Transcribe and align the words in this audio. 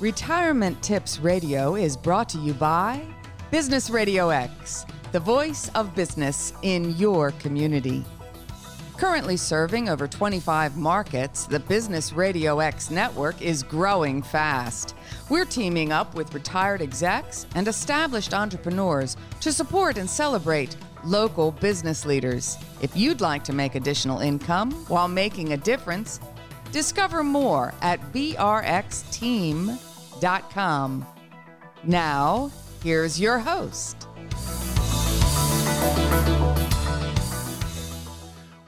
Retirement 0.00 0.80
Tips 0.80 1.18
Radio 1.18 1.74
is 1.74 1.96
brought 1.96 2.28
to 2.28 2.38
you 2.38 2.54
by 2.54 3.04
Business 3.50 3.90
Radio 3.90 4.28
X, 4.28 4.86
the 5.10 5.18
voice 5.18 5.72
of 5.74 5.92
business 5.96 6.52
in 6.62 6.94
your 6.96 7.32
community. 7.32 8.04
Currently 8.96 9.36
serving 9.36 9.88
over 9.88 10.06
25 10.06 10.76
markets, 10.76 11.46
the 11.46 11.58
Business 11.58 12.12
Radio 12.12 12.60
X 12.60 12.92
network 12.92 13.42
is 13.42 13.64
growing 13.64 14.22
fast. 14.22 14.94
We're 15.28 15.44
teaming 15.44 15.90
up 15.90 16.14
with 16.14 16.32
retired 16.32 16.80
execs 16.80 17.46
and 17.56 17.66
established 17.66 18.32
entrepreneurs 18.32 19.16
to 19.40 19.52
support 19.52 19.98
and 19.98 20.08
celebrate 20.08 20.76
local 21.02 21.50
business 21.50 22.06
leaders. 22.06 22.56
If 22.80 22.96
you'd 22.96 23.20
like 23.20 23.42
to 23.44 23.52
make 23.52 23.74
additional 23.74 24.20
income 24.20 24.70
while 24.86 25.08
making 25.08 25.54
a 25.54 25.56
difference, 25.56 26.20
discover 26.70 27.24
more 27.24 27.74
at 27.82 28.00
brxteam.com. 28.12 29.87
Now, 31.84 32.50
here's 32.82 33.20
your 33.20 33.38
host. 33.38 34.08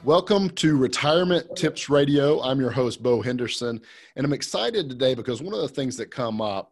Welcome 0.05 0.49
to 0.51 0.77
Retirement 0.77 1.55
Tips 1.57 1.89
Radio. 1.89 2.41
I'm 2.41 2.61
your 2.61 2.71
host, 2.71 3.03
Bo 3.03 3.21
Henderson, 3.21 3.81
and 4.15 4.25
I'm 4.25 4.31
excited 4.31 4.89
today 4.89 5.13
because 5.13 5.41
one 5.41 5.53
of 5.53 5.59
the 5.59 5.67
things 5.67 5.97
that 5.97 6.09
come 6.09 6.39
up 6.41 6.71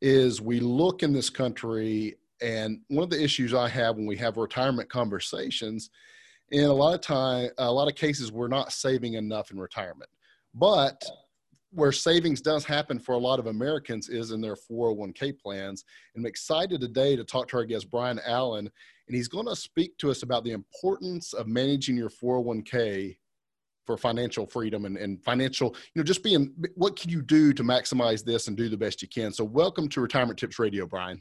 is 0.00 0.40
we 0.40 0.60
look 0.60 1.02
in 1.02 1.12
this 1.12 1.28
country, 1.28 2.16
and 2.40 2.80
one 2.86 3.02
of 3.02 3.10
the 3.10 3.22
issues 3.22 3.52
I 3.52 3.68
have 3.68 3.96
when 3.96 4.06
we 4.06 4.16
have 4.18 4.36
retirement 4.36 4.88
conversations, 4.88 5.90
in 6.52 6.64
a 6.64 6.72
lot 6.72 6.94
of 6.94 7.00
time, 7.00 7.50
a 7.58 7.70
lot 7.70 7.88
of 7.88 7.96
cases, 7.96 8.30
we're 8.30 8.48
not 8.48 8.72
saving 8.72 9.14
enough 9.14 9.50
in 9.50 9.58
retirement. 9.58 10.08
But 10.54 11.02
where 11.72 11.92
savings 11.92 12.40
does 12.40 12.64
happen 12.64 12.98
for 12.98 13.14
a 13.14 13.18
lot 13.18 13.38
of 13.38 13.46
Americans 13.46 14.08
is 14.08 14.32
in 14.32 14.40
their 14.40 14.56
401k 14.56 15.38
plans. 15.38 15.84
And 16.14 16.22
I'm 16.22 16.28
excited 16.28 16.80
today 16.80 17.16
to 17.16 17.24
talk 17.24 17.48
to 17.48 17.58
our 17.58 17.64
guest, 17.64 17.90
Brian 17.90 18.20
Allen, 18.26 18.68
and 19.06 19.16
he's 19.16 19.28
going 19.28 19.46
to 19.46 19.56
speak 19.56 19.96
to 19.98 20.10
us 20.10 20.22
about 20.22 20.44
the 20.44 20.52
importance 20.52 21.32
of 21.32 21.46
managing 21.46 21.96
your 21.96 22.10
401k 22.10 23.16
for 23.86 23.96
financial 23.96 24.46
freedom 24.46 24.84
and, 24.84 24.96
and 24.96 25.22
financial, 25.24 25.74
you 25.94 26.00
know, 26.00 26.04
just 26.04 26.22
being 26.22 26.52
what 26.74 26.98
can 26.98 27.10
you 27.10 27.22
do 27.22 27.52
to 27.52 27.62
maximize 27.62 28.24
this 28.24 28.46
and 28.46 28.56
do 28.56 28.68
the 28.68 28.76
best 28.76 29.02
you 29.02 29.08
can. 29.08 29.32
So, 29.32 29.42
welcome 29.42 29.88
to 29.88 30.00
Retirement 30.00 30.38
Tips 30.38 30.58
Radio, 30.58 30.86
Brian. 30.86 31.20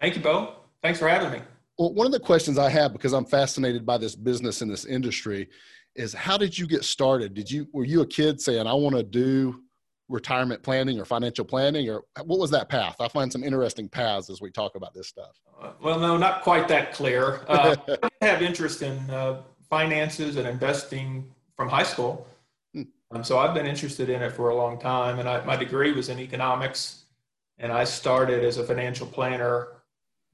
Thank 0.00 0.16
you, 0.16 0.22
Bo. 0.22 0.54
Thanks 0.82 0.98
for 0.98 1.08
having 1.08 1.30
me. 1.30 1.42
Well, 1.78 1.92
one 1.92 2.06
of 2.06 2.12
the 2.12 2.20
questions 2.20 2.58
I 2.58 2.70
have 2.70 2.92
because 2.92 3.12
I'm 3.12 3.26
fascinated 3.26 3.84
by 3.84 3.98
this 3.98 4.14
business 4.14 4.62
and 4.62 4.70
this 4.70 4.84
industry 4.84 5.48
is 5.94 6.14
how 6.14 6.36
did 6.36 6.56
you 6.56 6.66
get 6.66 6.84
started? 6.84 7.34
Did 7.34 7.50
you 7.50 7.66
were 7.72 7.84
you 7.84 8.00
a 8.02 8.06
kid 8.06 8.40
saying 8.40 8.66
I 8.66 8.74
want 8.74 8.96
to 8.96 9.02
do 9.02 9.62
retirement 10.10 10.62
planning 10.62 11.00
or 11.00 11.04
financial 11.04 11.44
planning 11.44 11.88
or 11.88 12.02
what 12.24 12.38
was 12.38 12.50
that 12.50 12.68
path? 12.68 12.96
I 13.00 13.08
find 13.08 13.32
some 13.32 13.44
interesting 13.44 13.88
paths 13.88 14.28
as 14.28 14.40
we 14.40 14.50
talk 14.50 14.74
about 14.74 14.92
this 14.92 15.08
stuff. 15.08 15.40
Uh, 15.60 15.70
well 15.80 15.98
no 15.98 16.16
not 16.16 16.42
quite 16.42 16.68
that 16.68 16.92
clear. 16.92 17.40
Uh, 17.48 17.76
i 18.22 18.26
have 18.26 18.42
interest 18.42 18.82
in 18.82 18.98
uh, 19.08 19.42
finances 19.70 20.36
and 20.36 20.46
investing 20.46 21.30
from 21.56 21.68
high 21.68 21.84
school. 21.84 22.26
Hmm. 22.74 22.82
um, 23.12 23.24
so 23.24 23.38
i've 23.38 23.54
been 23.54 23.66
interested 23.66 24.10
in 24.10 24.20
it 24.22 24.32
for 24.32 24.50
a 24.50 24.54
long 24.54 24.78
time 24.78 25.18
and 25.18 25.28
I, 25.28 25.44
my 25.44 25.56
degree 25.56 25.92
was 25.92 26.08
in 26.08 26.18
economics 26.18 27.04
and 27.58 27.72
i 27.72 27.84
started 27.84 28.44
as 28.44 28.58
a 28.58 28.64
financial 28.64 29.06
planner 29.06 29.68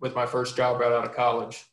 with 0.00 0.14
my 0.14 0.26
first 0.26 0.56
job 0.56 0.80
right 0.80 0.92
out 0.92 1.04
of 1.04 1.14
college. 1.14 1.64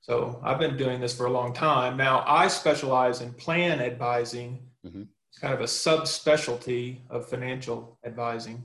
So 0.00 0.40
i've 0.42 0.58
been 0.58 0.76
doing 0.76 1.00
this 1.00 1.16
for 1.16 1.26
a 1.26 1.30
long 1.30 1.52
time. 1.52 1.96
Now 1.96 2.24
i 2.26 2.48
specialize 2.48 3.20
in 3.20 3.32
plan 3.32 3.80
advising 3.80 4.58
mm-hmm 4.84 5.04
kind 5.40 5.54
of 5.54 5.60
a 5.60 5.64
subspecialty 5.64 6.98
of 7.10 7.28
financial 7.28 7.98
advising. 8.04 8.62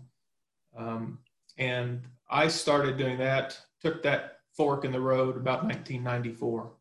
Um, 0.78 1.20
and 1.58 2.02
I 2.30 2.48
started 2.48 2.98
doing 2.98 3.18
that, 3.18 3.60
took 3.82 4.02
that 4.04 4.40
fork 4.56 4.86
in 4.86 4.92
the 4.92 5.00
road 5.00 5.36
about 5.36 5.64
1994. 5.64 6.72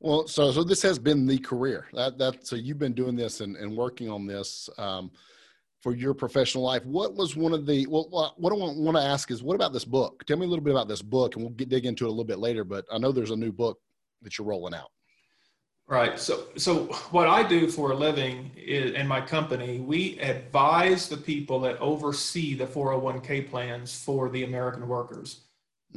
Well, 0.00 0.28
so 0.28 0.52
so 0.52 0.62
this 0.62 0.80
has 0.82 0.96
been 0.98 1.26
the 1.26 1.38
career 1.38 1.88
that 1.92 2.18
that 2.18 2.46
so 2.46 2.54
you've 2.54 2.78
been 2.78 2.92
doing 2.92 3.16
this 3.16 3.40
and, 3.40 3.56
and 3.56 3.76
working 3.76 4.08
on 4.08 4.26
this 4.26 4.70
um, 4.78 5.10
for 5.82 5.92
your 5.92 6.14
professional 6.14 6.62
life. 6.62 6.84
What 6.84 7.14
was 7.16 7.34
one 7.34 7.52
of 7.52 7.66
the 7.66 7.84
well, 7.88 8.34
what 8.36 8.52
I 8.52 8.56
want 8.56 8.96
to 8.96 9.02
ask 9.02 9.32
is 9.32 9.42
what 9.42 9.56
about 9.56 9.72
this 9.72 9.84
book? 9.84 10.24
Tell 10.24 10.36
me 10.36 10.46
a 10.46 10.48
little 10.48 10.64
bit 10.64 10.70
about 10.70 10.86
this 10.86 11.02
book, 11.02 11.34
and 11.34 11.44
we'll 11.44 11.54
get 11.54 11.68
dig 11.68 11.84
into 11.84 12.04
it 12.04 12.08
a 12.08 12.10
little 12.10 12.24
bit 12.24 12.38
later. 12.38 12.62
But 12.62 12.84
I 12.92 12.98
know 12.98 13.10
there's 13.10 13.32
a 13.32 13.36
new 13.36 13.50
book 13.50 13.80
that 14.22 14.38
you're 14.38 14.46
rolling 14.46 14.74
out. 14.74 14.90
Right. 15.88 16.20
So, 16.20 16.48
so 16.56 16.84
what 17.12 17.28
I 17.28 17.42
do 17.42 17.66
for 17.66 17.92
a 17.92 17.94
living 17.94 18.50
is, 18.54 18.92
in 18.92 19.08
my 19.08 19.22
company, 19.22 19.78
we 19.80 20.18
advise 20.18 21.08
the 21.08 21.16
people 21.16 21.60
that 21.60 21.78
oversee 21.78 22.54
the 22.54 22.66
401k 22.66 23.48
plans 23.48 23.98
for 23.98 24.28
the 24.28 24.44
American 24.44 24.86
workers. 24.86 25.44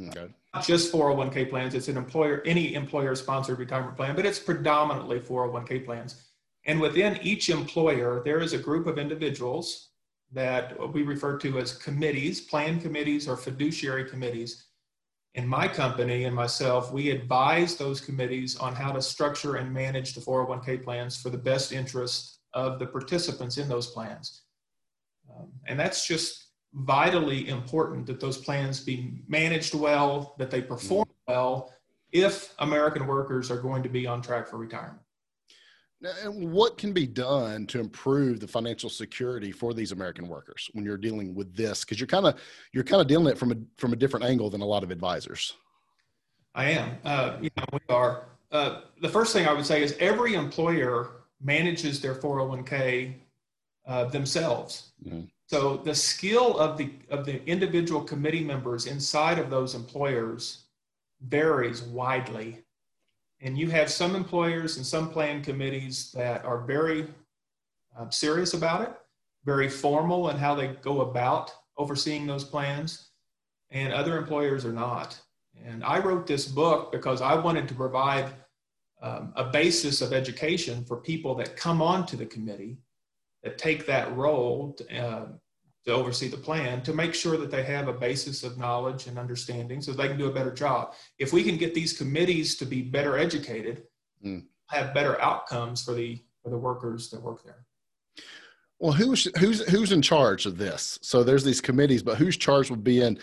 Mm, 0.00 0.16
okay. 0.16 0.32
Not 0.54 0.64
just 0.64 0.90
401k 0.90 1.50
plans. 1.50 1.74
It's 1.74 1.88
an 1.88 1.98
employer, 1.98 2.42
any 2.46 2.74
employer-sponsored 2.74 3.58
retirement 3.58 3.94
plan, 3.94 4.16
but 4.16 4.24
it's 4.24 4.38
predominantly 4.38 5.20
401k 5.20 5.84
plans. 5.84 6.22
And 6.64 6.80
within 6.80 7.18
each 7.20 7.50
employer, 7.50 8.22
there 8.24 8.40
is 8.40 8.54
a 8.54 8.58
group 8.58 8.86
of 8.86 8.96
individuals 8.96 9.90
that 10.32 10.74
we 10.94 11.02
refer 11.02 11.36
to 11.40 11.58
as 11.58 11.76
committees, 11.76 12.40
plan 12.40 12.80
committees, 12.80 13.28
or 13.28 13.36
fiduciary 13.36 14.08
committees 14.08 14.68
in 15.34 15.46
my 15.46 15.66
company 15.66 16.24
and 16.24 16.34
myself, 16.34 16.92
we 16.92 17.10
advise 17.10 17.76
those 17.76 18.00
committees 18.00 18.56
on 18.56 18.74
how 18.74 18.92
to 18.92 19.00
structure 19.00 19.56
and 19.56 19.72
manage 19.72 20.14
the 20.14 20.20
401k 20.20 20.84
plans 20.84 21.16
for 21.16 21.30
the 21.30 21.38
best 21.38 21.72
interest 21.72 22.40
of 22.52 22.78
the 22.78 22.86
participants 22.86 23.56
in 23.56 23.68
those 23.68 23.88
plans. 23.88 24.42
Um, 25.34 25.48
and 25.66 25.80
that's 25.80 26.06
just 26.06 26.48
vitally 26.74 27.48
important 27.48 28.06
that 28.06 28.20
those 28.20 28.38
plans 28.38 28.80
be 28.80 29.22
managed 29.26 29.74
well, 29.74 30.34
that 30.38 30.50
they 30.50 30.60
perform 30.60 31.08
well 31.26 31.72
if 32.12 32.54
American 32.58 33.06
workers 33.06 33.50
are 33.50 33.60
going 33.60 33.82
to 33.82 33.88
be 33.88 34.06
on 34.06 34.20
track 34.20 34.46
for 34.46 34.58
retirement. 34.58 35.01
And 36.02 36.50
what 36.52 36.78
can 36.78 36.92
be 36.92 37.06
done 37.06 37.66
to 37.68 37.78
improve 37.78 38.40
the 38.40 38.48
financial 38.48 38.90
security 38.90 39.52
for 39.52 39.72
these 39.72 39.92
American 39.92 40.28
workers 40.28 40.68
when 40.72 40.84
you're 40.84 40.96
dealing 40.96 41.34
with 41.34 41.54
this? 41.54 41.84
Because 41.84 42.00
you're 42.00 42.08
kind 42.08 42.26
of 42.26 42.40
you're 42.72 42.84
kind 42.84 43.00
of 43.00 43.06
dealing 43.06 43.28
it 43.28 43.38
from 43.38 43.52
a 43.52 43.56
from 43.76 43.92
a 43.92 43.96
different 43.96 44.26
angle 44.26 44.50
than 44.50 44.62
a 44.62 44.66
lot 44.66 44.82
of 44.82 44.90
advisors. 44.90 45.54
I 46.54 46.70
am. 46.70 46.98
Uh, 47.04 47.36
you 47.40 47.50
know, 47.56 47.64
we 47.72 47.78
are. 47.88 48.24
Uh, 48.50 48.80
the 49.00 49.08
first 49.08 49.32
thing 49.32 49.46
I 49.46 49.52
would 49.52 49.64
say 49.64 49.82
is 49.82 49.96
every 49.98 50.34
employer 50.34 51.22
manages 51.40 52.00
their 52.00 52.14
401k 52.14 53.14
uh, 53.86 54.04
themselves. 54.06 54.92
Mm-hmm. 55.06 55.22
So 55.46 55.76
the 55.78 55.94
skill 55.94 56.58
of 56.58 56.76
the 56.78 56.90
of 57.10 57.24
the 57.24 57.44
individual 57.48 58.02
committee 58.02 58.44
members 58.44 58.86
inside 58.86 59.38
of 59.38 59.50
those 59.50 59.74
employers 59.74 60.64
varies 61.20 61.82
widely 61.82 62.64
and 63.42 63.58
you 63.58 63.68
have 63.68 63.90
some 63.90 64.14
employers 64.14 64.76
and 64.76 64.86
some 64.86 65.10
plan 65.10 65.42
committees 65.42 66.12
that 66.12 66.44
are 66.44 66.62
very 66.64 67.08
uh, 67.98 68.08
serious 68.08 68.54
about 68.54 68.82
it, 68.82 68.94
very 69.44 69.68
formal 69.68 70.30
in 70.30 70.36
how 70.36 70.54
they 70.54 70.68
go 70.80 71.02
about 71.02 71.52
overseeing 71.76 72.26
those 72.26 72.44
plans, 72.44 73.10
and 73.70 73.92
other 73.92 74.16
employers 74.16 74.64
are 74.64 74.72
not. 74.72 75.20
And 75.64 75.82
I 75.82 75.98
wrote 75.98 76.26
this 76.26 76.46
book 76.46 76.92
because 76.92 77.20
I 77.20 77.34
wanted 77.34 77.66
to 77.68 77.74
provide 77.74 78.32
um, 79.02 79.32
a 79.34 79.44
basis 79.44 80.00
of 80.00 80.12
education 80.12 80.84
for 80.84 80.98
people 80.98 81.34
that 81.34 81.56
come 81.56 81.82
onto 81.82 82.16
the 82.16 82.26
committee 82.26 82.78
that 83.42 83.58
take 83.58 83.86
that 83.86 84.16
role 84.16 84.76
uh, 84.96 85.24
to 85.84 85.92
oversee 85.92 86.28
the 86.28 86.36
plan 86.36 86.82
to 86.82 86.92
make 86.92 87.14
sure 87.14 87.36
that 87.36 87.50
they 87.50 87.62
have 87.64 87.88
a 87.88 87.92
basis 87.92 88.44
of 88.44 88.58
knowledge 88.58 89.06
and 89.06 89.18
understanding 89.18 89.82
so 89.82 89.92
they 89.92 90.08
can 90.08 90.18
do 90.18 90.28
a 90.28 90.32
better 90.32 90.52
job. 90.52 90.94
If 91.18 91.32
we 91.32 91.42
can 91.42 91.56
get 91.56 91.74
these 91.74 91.96
committees 91.96 92.56
to 92.56 92.64
be 92.64 92.82
better 92.82 93.18
educated, 93.18 93.82
mm. 94.24 94.44
have 94.68 94.94
better 94.94 95.20
outcomes 95.20 95.82
for 95.82 95.94
the 95.94 96.20
for 96.42 96.50
the 96.50 96.58
workers 96.58 97.10
that 97.10 97.22
work 97.22 97.44
there. 97.44 97.66
Well, 98.78 98.92
who's 98.92 99.28
who's 99.38 99.68
who's 99.68 99.92
in 99.92 100.02
charge 100.02 100.46
of 100.46 100.58
this? 100.58 100.98
So 101.02 101.22
there's 101.22 101.44
these 101.44 101.60
committees, 101.60 102.02
but 102.02 102.18
who's 102.18 102.36
charged 102.36 102.70
with 102.70 102.82
being 102.82 103.18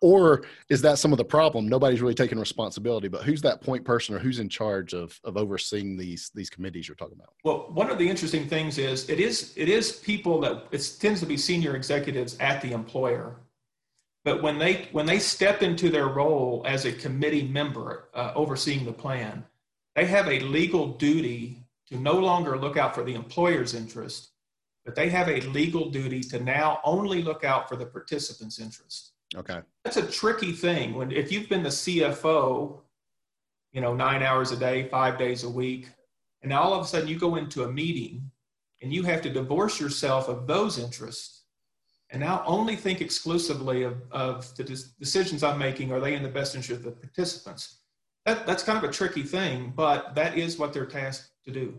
or 0.00 0.44
is 0.68 0.82
that 0.82 0.98
some 0.98 1.12
of 1.12 1.18
the 1.18 1.24
problem? 1.24 1.68
Nobody's 1.68 2.00
really 2.00 2.14
taking 2.14 2.38
responsibility, 2.38 3.08
but 3.08 3.22
who's 3.22 3.40
that 3.42 3.60
point 3.60 3.84
person 3.84 4.14
or 4.14 4.18
who's 4.18 4.38
in 4.38 4.48
charge 4.48 4.92
of, 4.92 5.18
of 5.24 5.36
overseeing 5.36 5.96
these 5.96 6.30
these 6.34 6.50
committees 6.50 6.88
you're 6.88 6.96
talking 6.96 7.16
about? 7.16 7.34
Well, 7.44 7.70
one 7.72 7.90
of 7.90 7.98
the 7.98 8.08
interesting 8.08 8.48
things 8.48 8.78
is 8.78 9.08
it 9.08 9.20
is 9.20 9.52
it 9.56 9.68
is 9.68 9.92
people 9.92 10.40
that 10.40 10.66
it 10.72 10.96
tends 11.00 11.20
to 11.20 11.26
be 11.26 11.36
senior 11.36 11.76
executives 11.76 12.36
at 12.40 12.60
the 12.60 12.72
employer, 12.72 13.36
but 14.24 14.42
when 14.42 14.58
they 14.58 14.88
when 14.92 15.06
they 15.06 15.18
step 15.18 15.62
into 15.62 15.90
their 15.90 16.08
role 16.08 16.62
as 16.66 16.84
a 16.84 16.92
committee 16.92 17.46
member 17.46 18.08
uh, 18.14 18.32
overseeing 18.34 18.84
the 18.84 18.92
plan, 18.92 19.44
they 19.94 20.06
have 20.06 20.28
a 20.28 20.40
legal 20.40 20.88
duty 20.88 21.64
to 21.88 21.98
no 21.98 22.14
longer 22.14 22.58
look 22.58 22.76
out 22.76 22.94
for 22.94 23.04
the 23.04 23.14
employer's 23.14 23.74
interest, 23.74 24.30
but 24.84 24.94
they 24.94 25.08
have 25.08 25.28
a 25.28 25.40
legal 25.42 25.88
duty 25.88 26.20
to 26.20 26.40
now 26.40 26.80
only 26.84 27.22
look 27.22 27.44
out 27.44 27.68
for 27.68 27.76
the 27.76 27.86
participant's 27.86 28.58
interest. 28.58 29.12
Okay. 29.36 29.60
That's 29.84 29.96
a 29.96 30.06
tricky 30.06 30.52
thing 30.52 30.94
when 30.94 31.12
if 31.12 31.30
you've 31.30 31.48
been 31.48 31.62
the 31.62 31.68
CFO, 31.68 32.80
you 33.72 33.80
know, 33.80 33.94
nine 33.94 34.22
hours 34.22 34.52
a 34.52 34.56
day, 34.56 34.88
five 34.88 35.18
days 35.18 35.44
a 35.44 35.50
week, 35.50 35.88
and 36.42 36.50
now 36.50 36.62
all 36.62 36.74
of 36.74 36.84
a 36.84 36.88
sudden 36.88 37.08
you 37.08 37.18
go 37.18 37.36
into 37.36 37.64
a 37.64 37.72
meeting 37.72 38.30
and 38.80 38.92
you 38.92 39.02
have 39.02 39.22
to 39.22 39.30
divorce 39.30 39.80
yourself 39.80 40.28
of 40.28 40.46
those 40.46 40.78
interests 40.78 41.38
and 42.10 42.20
now 42.20 42.42
only 42.46 42.76
think 42.76 43.00
exclusively 43.00 43.82
of, 43.82 44.02
of 44.10 44.56
the 44.56 44.64
decisions 44.98 45.42
I'm 45.42 45.58
making. 45.58 45.92
Are 45.92 46.00
they 46.00 46.14
in 46.14 46.22
the 46.22 46.28
best 46.28 46.54
interest 46.54 46.80
of 46.80 46.84
the 46.84 46.92
participants? 46.92 47.80
That, 48.24 48.46
that's 48.46 48.62
kind 48.62 48.82
of 48.82 48.88
a 48.88 48.92
tricky 48.92 49.22
thing, 49.22 49.72
but 49.76 50.14
that 50.14 50.38
is 50.38 50.58
what 50.58 50.72
they're 50.72 50.86
tasked 50.86 51.30
to 51.44 51.50
do. 51.50 51.78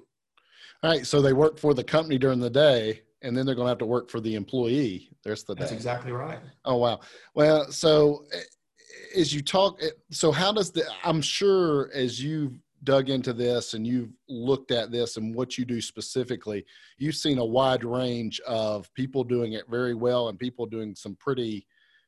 All 0.83 0.91
right. 0.91 1.05
So 1.05 1.21
they 1.21 1.33
work 1.33 1.57
for 1.57 1.73
the 1.73 1.83
company 1.83 2.17
during 2.17 2.39
the 2.39 2.49
day, 2.49 3.01
and 3.21 3.35
then 3.35 3.45
they're 3.45 3.55
going 3.55 3.65
to 3.65 3.69
have 3.69 3.77
to 3.79 3.85
work 3.85 4.09
for 4.09 4.19
the 4.19 4.35
employee. 4.35 5.09
There's 5.23 5.43
the 5.43 5.55
That's 5.55 5.71
exactly 5.71 6.11
right. 6.11 6.39
Oh 6.65 6.77
wow. 6.77 6.99
Well, 7.33 7.71
so 7.71 8.25
eh, 8.31 8.39
as 9.19 9.33
you 9.33 9.41
talk, 9.41 9.79
eh, 9.81 9.89
so 10.11 10.31
how 10.31 10.51
does 10.51 10.71
the? 10.71 10.85
I'm 11.03 11.21
sure 11.21 11.89
as 11.93 12.23
you've 12.23 12.59
dug 12.83 13.09
into 13.09 13.33
this 13.33 13.73
and 13.73 13.85
you've 13.85 14.11
looked 14.27 14.71
at 14.71 14.91
this 14.91 15.17
and 15.17 15.35
what 15.35 15.57
you 15.57 15.65
do 15.65 15.81
specifically, 15.81 16.65
you've 16.97 17.15
seen 17.15 17.37
a 17.37 17.45
wide 17.45 17.83
range 17.83 18.39
of 18.47 18.93
people 18.93 19.23
doing 19.23 19.53
it 19.53 19.65
very 19.69 19.93
well 19.93 20.29
and 20.29 20.39
people 20.39 20.65
doing 20.65 20.95
some 20.95 21.15
pretty, 21.19 21.67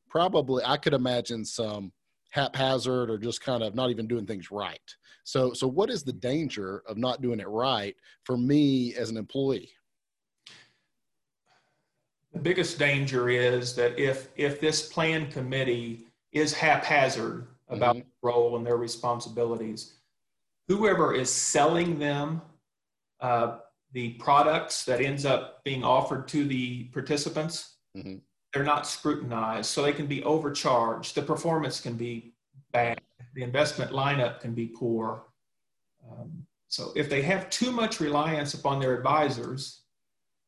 probably 0.10 0.64
I 0.66 0.78
could 0.78 0.94
imagine 0.94 1.44
some 1.44 1.92
haphazard 2.30 3.10
or 3.10 3.18
just 3.18 3.42
kind 3.42 3.64
of 3.64 3.76
not 3.76 3.90
even 3.90 4.08
doing 4.08 4.26
things 4.26 4.52
right. 4.52 4.80
So, 5.24 5.54
so 5.54 5.68
what 5.68 5.90
is 5.90 6.04
the 6.04 6.14
danger 6.14 6.84
of 6.88 6.98
not 6.98 7.22
doing 7.22 7.40
it 7.40 7.48
right 7.48 7.96
for 8.24 8.38
me 8.38 8.96
as 8.96 9.10
an 9.10 9.18
employee? 9.18 9.72
The 12.34 12.40
biggest 12.40 12.80
danger 12.80 13.30
is 13.30 13.76
that 13.76 14.00
if 14.00 14.30
if 14.36 14.62
this 14.62 14.88
plan 14.88 15.30
committee 15.32 16.08
is 16.32 16.54
haphazard 16.54 17.48
about 17.68 17.98
mm-hmm. 17.98 18.28
role 18.28 18.58
and 18.58 18.66
their 18.66 18.78
responsibilities, 18.78 19.94
whoever 20.68 21.14
is 21.14 21.32
selling 21.32 22.00
them 22.00 22.42
uh, 23.20 23.58
the 23.94 24.12
products 24.14 24.86
that 24.86 25.02
ends 25.02 25.26
up 25.26 25.64
being 25.64 25.84
offered 25.84 26.28
to 26.30 26.46
the 26.46 26.86
participants, 26.86 27.76
mm-hmm. 27.96 28.16
they're 28.54 28.64
not 28.64 28.88
scrutinized, 28.88 29.70
so 29.70 29.82
they 29.82 29.94
can 29.94 30.08
be 30.08 30.24
overcharged. 30.24 31.16
The 31.16 31.22
performance 31.22 31.82
can 31.82 31.96
be 31.96 32.34
bad. 32.72 33.02
The 33.36 33.44
investment 33.44 33.92
lineup 33.92 34.40
can 34.40 34.54
be 34.54 34.68
poor. 34.68 35.24
Um, 36.10 36.46
so 36.68 36.92
if 36.96 37.10
they 37.10 37.22
have 37.22 37.50
too 37.50 37.72
much 37.72 38.00
reliance 38.00 38.54
upon 38.54 38.80
their 38.80 38.96
advisors, 38.96 39.82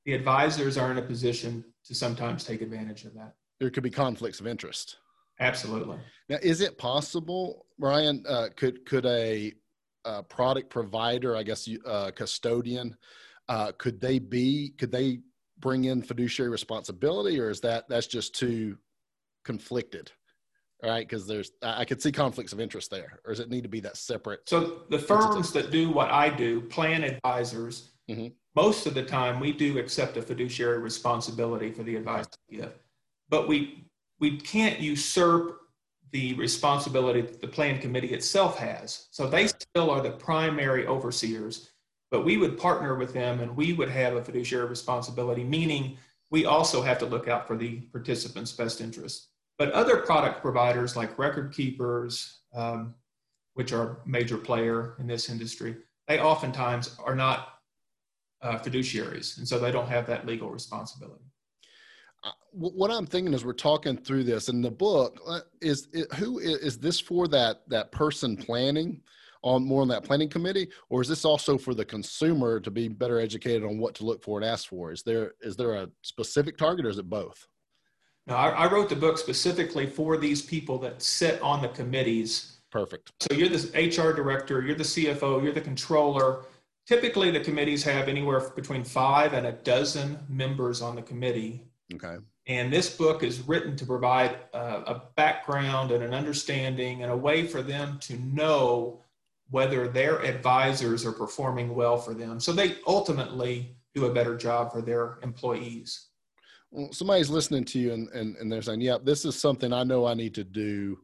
the 0.06 0.14
advisors 0.14 0.78
are 0.78 0.90
in 0.92 0.98
a 0.98 1.02
position 1.02 1.66
to 1.86 1.96
sometimes 1.96 2.44
take 2.44 2.62
advantage 2.62 3.06
of 3.06 3.14
that. 3.16 3.36
There 3.60 3.70
could 3.70 3.84
be 3.84 3.90
conflicts 3.90 4.40
of 4.40 4.48
interest. 4.48 4.98
Absolutely. 5.40 5.98
Now, 6.30 6.38
is 6.42 6.62
it 6.62 6.78
possible, 6.78 7.66
Brian? 7.80 8.24
Uh, 8.28 8.50
could 8.56 8.86
could 8.86 9.06
a, 9.06 9.54
a, 10.06 10.24
product 10.24 10.70
provider, 10.70 11.36
I 11.36 11.44
guess, 11.44 11.68
uh, 11.86 12.12
custodian, 12.16 12.96
uh, 13.50 13.72
could 13.78 14.00
they 14.00 14.20
be? 14.20 14.74
Could 14.78 14.92
they 14.92 15.20
bring 15.60 15.86
in 15.86 16.02
fiduciary 16.02 16.52
responsibility, 16.52 17.40
or 17.40 17.50
is 17.50 17.62
that 17.62 17.90
that's 17.90 18.08
just 18.08 18.36
too 18.36 18.78
conflicted? 19.44 20.12
Right, 20.84 21.08
because 21.08 21.26
there's 21.26 21.52
I 21.62 21.86
could 21.86 22.02
see 22.02 22.12
conflicts 22.12 22.52
of 22.52 22.60
interest 22.60 22.92
there, 22.92 23.20
or 23.26 23.32
does 23.32 23.40
it 23.40 23.50
need 23.50 23.64
to 23.64 23.70
be 23.70 23.80
that 23.82 23.96
separate? 23.96 24.42
So 24.50 24.82
the 24.90 25.00
firms 25.00 25.54
that 25.54 25.72
do 25.72 25.90
what 25.90 26.12
I 26.12 26.30
do, 26.30 26.62
plan 26.62 27.04
advisors, 27.04 27.92
mm-hmm. 28.10 28.28
Most 28.56 28.86
of 28.86 28.94
the 28.94 29.04
time 29.04 29.40
we 29.40 29.52
do 29.52 29.78
accept 29.78 30.18
a 30.18 30.22
fiduciary 30.22 30.80
responsibility 30.80 31.72
for 31.72 31.84
the 31.84 31.96
advice 31.96 32.26
we 32.50 32.58
give, 32.58 32.74
but 33.30 33.48
we 33.48 33.86
we 34.20 34.38
can't 34.38 34.80
usurp 34.80 35.60
the 36.12 36.34
responsibility 36.36 37.22
that 37.22 37.42
the 37.42 37.48
plan 37.48 37.80
committee 37.80 38.14
itself 38.14 38.58
has. 38.58 39.08
So 39.12 39.28
they 39.28 39.48
still 39.48 39.90
are 39.90 40.02
the 40.02 40.12
primary 40.12 40.86
overseers, 40.86 41.72
but 42.12 42.24
we 42.24 42.38
would 42.38 42.58
partner 42.58 42.96
with 42.96 43.14
them 43.14 43.40
and 43.40 43.58
we 43.58 43.74
would 43.74 43.90
have 43.90 44.16
a 44.16 44.24
fiduciary 44.24 44.68
responsibility, 44.68 45.44
meaning 45.44 45.98
we 46.30 46.46
also 46.46 46.82
have 46.84 47.00
to 47.00 47.06
look 47.08 47.28
out 47.28 47.48
for 47.48 47.58
the 47.58 47.78
participants' 47.92 48.52
best 48.52 48.80
interests. 48.80 49.30
But 49.58 49.72
other 49.72 49.98
product 49.98 50.42
providers 50.42 50.96
like 50.96 51.18
record 51.18 51.52
keepers, 51.54 52.42
um, 52.54 52.94
which 53.56 53.74
are 53.74 53.84
a 53.84 53.98
major 54.08 54.38
player 54.38 54.96
in 55.00 55.08
this 55.08 55.30
industry, 55.30 55.76
they 56.08 56.20
oftentimes 56.20 56.96
are 57.04 57.16
not 57.16 57.60
uh, 58.44 58.60
fiduciaries, 58.60 59.38
and 59.38 59.48
so 59.48 59.58
they 59.58 59.72
don't 59.72 59.88
have 59.88 60.06
that 60.08 60.26
legal 60.26 60.50
responsibility. 60.50 61.24
Uh, 62.24 62.32
what 62.52 62.92
I'm 62.92 63.06
thinking 63.06 63.34
as 63.34 63.44
we're 63.44 63.54
talking 63.54 63.98
through 63.98 64.24
this 64.24 64.48
in 64.48 64.62
the 64.62 64.72
book 64.72 65.20
uh, 65.28 65.40
is 65.62 65.88
who 66.16 66.40
is 66.40 66.78
this 66.78 67.00
for 67.00 67.28
that 67.30 67.62
that 67.68 67.92
person 67.92 68.38
planning 68.38 69.02
on 69.42 69.66
more 69.66 69.82
on 69.82 69.88
that 69.90 70.04
planning 70.04 70.30
committee, 70.30 70.70
or 70.90 71.02
is 71.02 71.08
this 71.08 71.26
also 71.26 71.58
for 71.58 71.74
the 71.74 71.84
consumer 71.84 72.60
to 72.60 72.72
be 72.72 72.88
better 72.88 73.20
educated 73.20 73.64
on 73.64 73.78
what 73.78 73.94
to 73.96 74.06
look 74.06 74.24
for 74.24 74.38
and 74.38 74.46
ask 74.46 74.70
for? 74.70 74.92
Is 74.92 75.04
there 75.04 75.34
is 75.42 75.56
there 75.56 75.74
a 75.74 75.90
specific 76.02 76.58
target, 76.58 76.86
or 76.86 76.90
is 76.90 76.98
it 76.98 77.10
both? 77.10 77.48
No, 78.26 78.36
I, 78.36 78.50
I 78.50 78.72
wrote 78.72 78.88
the 78.88 78.96
book 78.96 79.18
specifically 79.18 79.86
for 79.86 80.16
these 80.18 80.42
people 80.42 80.78
that 80.80 81.02
sit 81.02 81.42
on 81.42 81.62
the 81.62 81.68
committees. 81.68 82.60
Perfect. 82.72 83.12
So 83.20 83.36
you're 83.36 83.50
the 83.50 83.68
HR 83.78 84.14
director, 84.14 84.62
you're 84.62 84.76
the 84.76 84.84
CFO, 84.84 85.44
you're 85.44 85.52
the 85.52 85.62
controller. 85.62 86.46
Typically, 86.86 87.32
the 87.32 87.40
committees 87.40 87.84
have 87.84 88.08
anywhere 88.08 88.42
between 88.56 88.84
five 88.84 89.34
and 89.34 89.48
a 89.48 89.52
dozen 89.52 90.20
members 90.28 90.82
on 90.82 90.96
the 90.96 91.02
committee. 91.02 91.64
Okay. 91.94 92.18
And 92.48 92.74
this 92.74 92.96
book 92.96 93.24
is 93.24 93.42
written 93.48 93.76
to 93.78 93.86
provide 93.86 94.38
uh, 94.54 94.82
a 94.86 95.02
background 95.16 95.92
and 95.92 96.04
an 96.04 96.14
understanding 96.14 97.04
and 97.04 97.12
a 97.12 97.16
way 97.16 97.48
for 97.48 97.62
them 97.62 98.00
to 98.02 98.18
know 98.18 99.02
whether 99.50 99.88
their 99.88 100.22
advisors 100.26 101.06
are 101.06 101.14
performing 101.14 101.74
well 101.74 101.98
for 101.98 102.14
them. 102.14 102.40
So 102.40 102.52
they 102.52 102.76
ultimately 102.86 103.78
do 103.94 104.06
a 104.06 104.14
better 104.14 104.36
job 104.36 104.74
for 104.74 104.82
their 104.82 105.20
employees 105.24 106.10
well, 106.74 106.92
somebody's 106.92 107.30
listening 107.30 107.64
to 107.66 107.80
you 107.80 107.94
and, 107.94 108.10
and, 108.10 108.36
and 108.38 108.52
they're 108.52 108.62
saying, 108.62 108.82
yeah, 108.82 108.98
this 109.02 109.26
is 109.26 109.40
something 109.40 109.72
I 109.72 109.84
know 109.84 110.06
I 110.06 110.16
need 110.16 110.34
to 110.36 110.44
do 110.44 111.00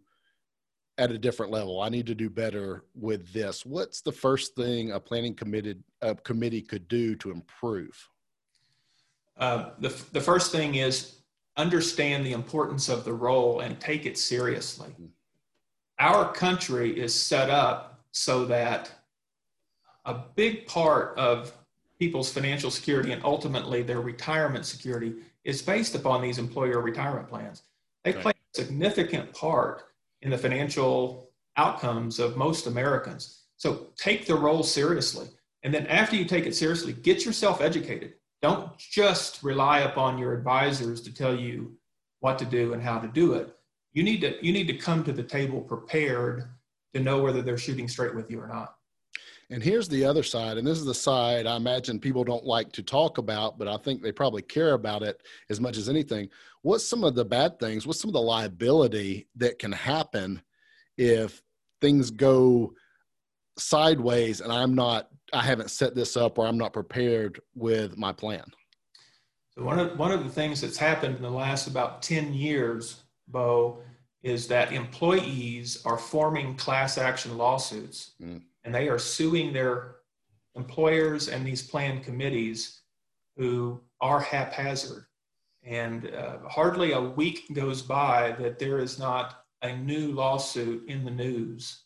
at 1.00 1.12
a 1.12 1.18
different 1.18 1.52
level. 1.52 1.82
I 1.82 1.88
need 1.88 2.06
to 2.08 2.14
do 2.14 2.30
better 2.30 2.84
with 2.94 3.32
this. 3.32 3.66
What's 3.66 4.02
the 4.02 4.12
first 4.12 4.54
thing 4.54 4.92
a 4.92 5.00
planning 5.00 5.34
committed 5.34 5.82
a 6.02 6.14
committee 6.14 6.62
could 6.62 6.88
do 6.90 7.16
to 7.16 7.32
improve? 7.32 8.10
Uh, 9.38 9.70
the, 9.80 9.90
the 10.12 10.20
first 10.20 10.52
thing 10.52 10.76
is 10.76 11.16
understand 11.56 12.26
the 12.26 12.34
importance 12.34 12.90
of 12.90 13.06
the 13.06 13.14
role 13.14 13.62
and 13.62 13.80
take 13.80 14.06
it 14.06 14.18
seriously. 14.18 14.90
Mm-hmm. 14.90 15.06
Our 16.00 16.34
country 16.34 17.00
is 17.00 17.16
set 17.16 17.50
up 17.50 18.02
so 18.12 18.44
that 18.46 18.92
a 20.06 20.16
big 20.36 20.68
part 20.68 21.18
of 21.18 21.54
people's 21.98 22.32
financial 22.32 22.72
security 22.72 23.14
and 23.14 23.24
ultimately 23.24 23.84
their 23.84 24.02
retirement 24.02 24.66
security 24.66 25.16
is 25.46 25.62
based 25.62 25.96
upon 25.96 26.22
these 26.22 26.38
employer 26.38 26.82
retirement 26.82 27.30
plans. 27.30 27.64
They 28.04 28.14
play 28.14 28.32
a 28.32 28.58
significant 28.58 29.34
part 29.34 29.89
in 30.22 30.30
the 30.30 30.38
financial 30.38 31.32
outcomes 31.58 32.20
of 32.20 32.38
most 32.38 32.68
Americans. 32.68 33.44
So 33.58 33.88
take 33.98 34.26
the 34.26 34.36
role 34.36 34.64
seriously. 34.64 35.28
And 35.64 35.74
then 35.74 35.88
after 35.88 36.16
you 36.16 36.26
take 36.26 36.46
it 36.46 36.56
seriously, 36.56 36.94
get 36.94 37.26
yourself 37.26 37.62
educated. 37.62 38.14
Don't 38.42 38.78
just 38.78 39.44
rely 39.44 39.80
upon 39.82 40.18
your 40.18 40.34
advisors 40.34 41.02
to 41.02 41.14
tell 41.14 41.36
you 41.36 41.78
what 42.22 42.40
to 42.40 42.46
do 42.46 42.74
and 42.74 42.82
how 42.82 43.00
to 43.00 43.08
do 43.08 43.34
it. 43.34 43.54
You 43.92 44.04
need 44.04 44.22
to 44.22 44.46
you 44.46 44.54
need 44.54 44.68
to 44.68 44.78
come 44.78 45.04
to 45.04 45.12
the 45.12 45.24
table 45.24 45.62
prepared 45.62 46.46
to 46.94 47.02
know 47.02 47.22
whether 47.22 47.42
they're 47.42 47.58
shooting 47.58 47.88
straight 47.88 48.16
with 48.16 48.32
you 48.32 48.40
or 48.40 48.48
not. 48.48 48.76
And 49.52 49.64
here's 49.64 49.90
the 49.90 50.06
other 50.06 50.22
side, 50.22 50.58
and 50.58 50.68
this 50.68 50.78
is 50.78 50.86
the 50.86 50.94
side 50.94 51.48
I 51.48 51.56
imagine 51.56 52.00
people 52.00 52.24
don't 52.24 52.46
like 52.46 52.72
to 52.74 52.84
talk 52.84 53.18
about, 53.18 53.58
but 53.58 53.68
I 53.68 53.78
think 53.78 54.02
they 54.02 54.12
probably 54.12 54.44
care 54.44 54.74
about 54.74 55.02
it 55.02 55.24
as 55.50 55.60
much 55.60 55.76
as 55.78 55.90
anything. 55.90 56.30
What's 56.62 56.88
some 56.88 57.04
of 57.04 57.16
the 57.16 57.26
bad 57.26 57.60
things? 57.60 57.88
What's 57.88 58.00
some 58.00 58.10
of 58.10 58.14
the 58.14 58.22
liability 58.22 59.28
that 59.38 59.58
can 59.58 59.72
happen 59.72 60.42
if 60.98 61.42
things 61.82 62.12
go 62.12 62.74
sideways 63.58 64.42
and 64.42 64.54
I'm 64.54 64.76
not, 64.76 65.10
I 65.34 65.42
haven't 65.42 65.72
set 65.72 65.96
this 65.96 66.16
up 66.16 66.38
or 66.38 66.46
I'm 66.46 66.58
not 66.58 66.74
prepared 66.74 67.42
with 67.56 67.98
my 67.98 68.12
plan? 68.12 68.46
So 69.56 69.64
one 69.64 69.80
of 69.80 69.98
one 69.98 70.12
of 70.12 70.24
the 70.24 70.30
things 70.30 70.62
that's 70.62 70.78
happened 70.78 71.16
in 71.16 71.24
the 71.24 71.32
last 71.32 71.66
about 71.66 72.04
10 72.04 72.36
years, 72.36 73.02
Bo, 73.28 73.82
is 74.22 74.48
that 74.50 74.72
employees 74.74 75.82
are 75.86 75.98
forming 75.98 76.56
class 76.56 77.00
action 77.00 77.36
lawsuits. 77.36 78.12
Mm 78.22 78.42
and 78.70 78.76
they 78.76 78.88
are 78.88 79.00
suing 79.00 79.52
their 79.52 79.96
employers 80.54 81.28
and 81.28 81.44
these 81.44 81.64
plan 81.64 82.04
committees 82.04 82.82
who 83.36 83.82
are 84.00 84.20
haphazard. 84.20 85.06
And 85.64 86.14
uh, 86.14 86.38
hardly 86.48 86.92
a 86.92 87.02
week 87.02 87.52
goes 87.54 87.82
by 87.82 88.34
that 88.34 88.60
there 88.60 88.78
is 88.78 89.00
not 89.00 89.44
a 89.64 89.76
new 89.76 90.12
lawsuit 90.12 90.88
in 90.88 91.04
the 91.04 91.10
news 91.10 91.86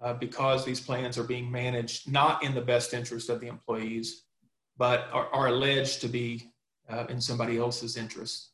uh, 0.00 0.14
because 0.14 0.64
these 0.64 0.80
plans 0.80 1.18
are 1.18 1.24
being 1.24 1.52
managed 1.52 2.10
not 2.10 2.42
in 2.42 2.54
the 2.54 2.62
best 2.62 2.94
interest 2.94 3.28
of 3.28 3.38
the 3.42 3.48
employees, 3.48 4.22
but 4.78 5.08
are, 5.12 5.28
are 5.28 5.48
alleged 5.48 6.00
to 6.00 6.08
be 6.08 6.50
uh, 6.88 7.04
in 7.10 7.20
somebody 7.20 7.58
else's 7.58 7.98
interest. 7.98 8.52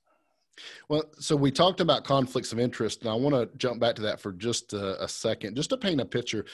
Well, 0.88 1.04
so 1.20 1.36
we 1.36 1.52
talked 1.52 1.80
about 1.80 2.02
conflicts 2.02 2.52
of 2.52 2.58
interest, 2.58 3.02
and 3.02 3.10
I 3.10 3.14
want 3.14 3.34
to 3.34 3.56
jump 3.58 3.80
back 3.80 3.94
to 3.94 4.02
that 4.02 4.20
for 4.20 4.32
just 4.32 4.72
a, 4.72 5.02
a 5.02 5.08
second, 5.08 5.54
just 5.54 5.70
to 5.70 5.76
paint 5.76 6.00
a 6.00 6.04
picture. 6.04 6.44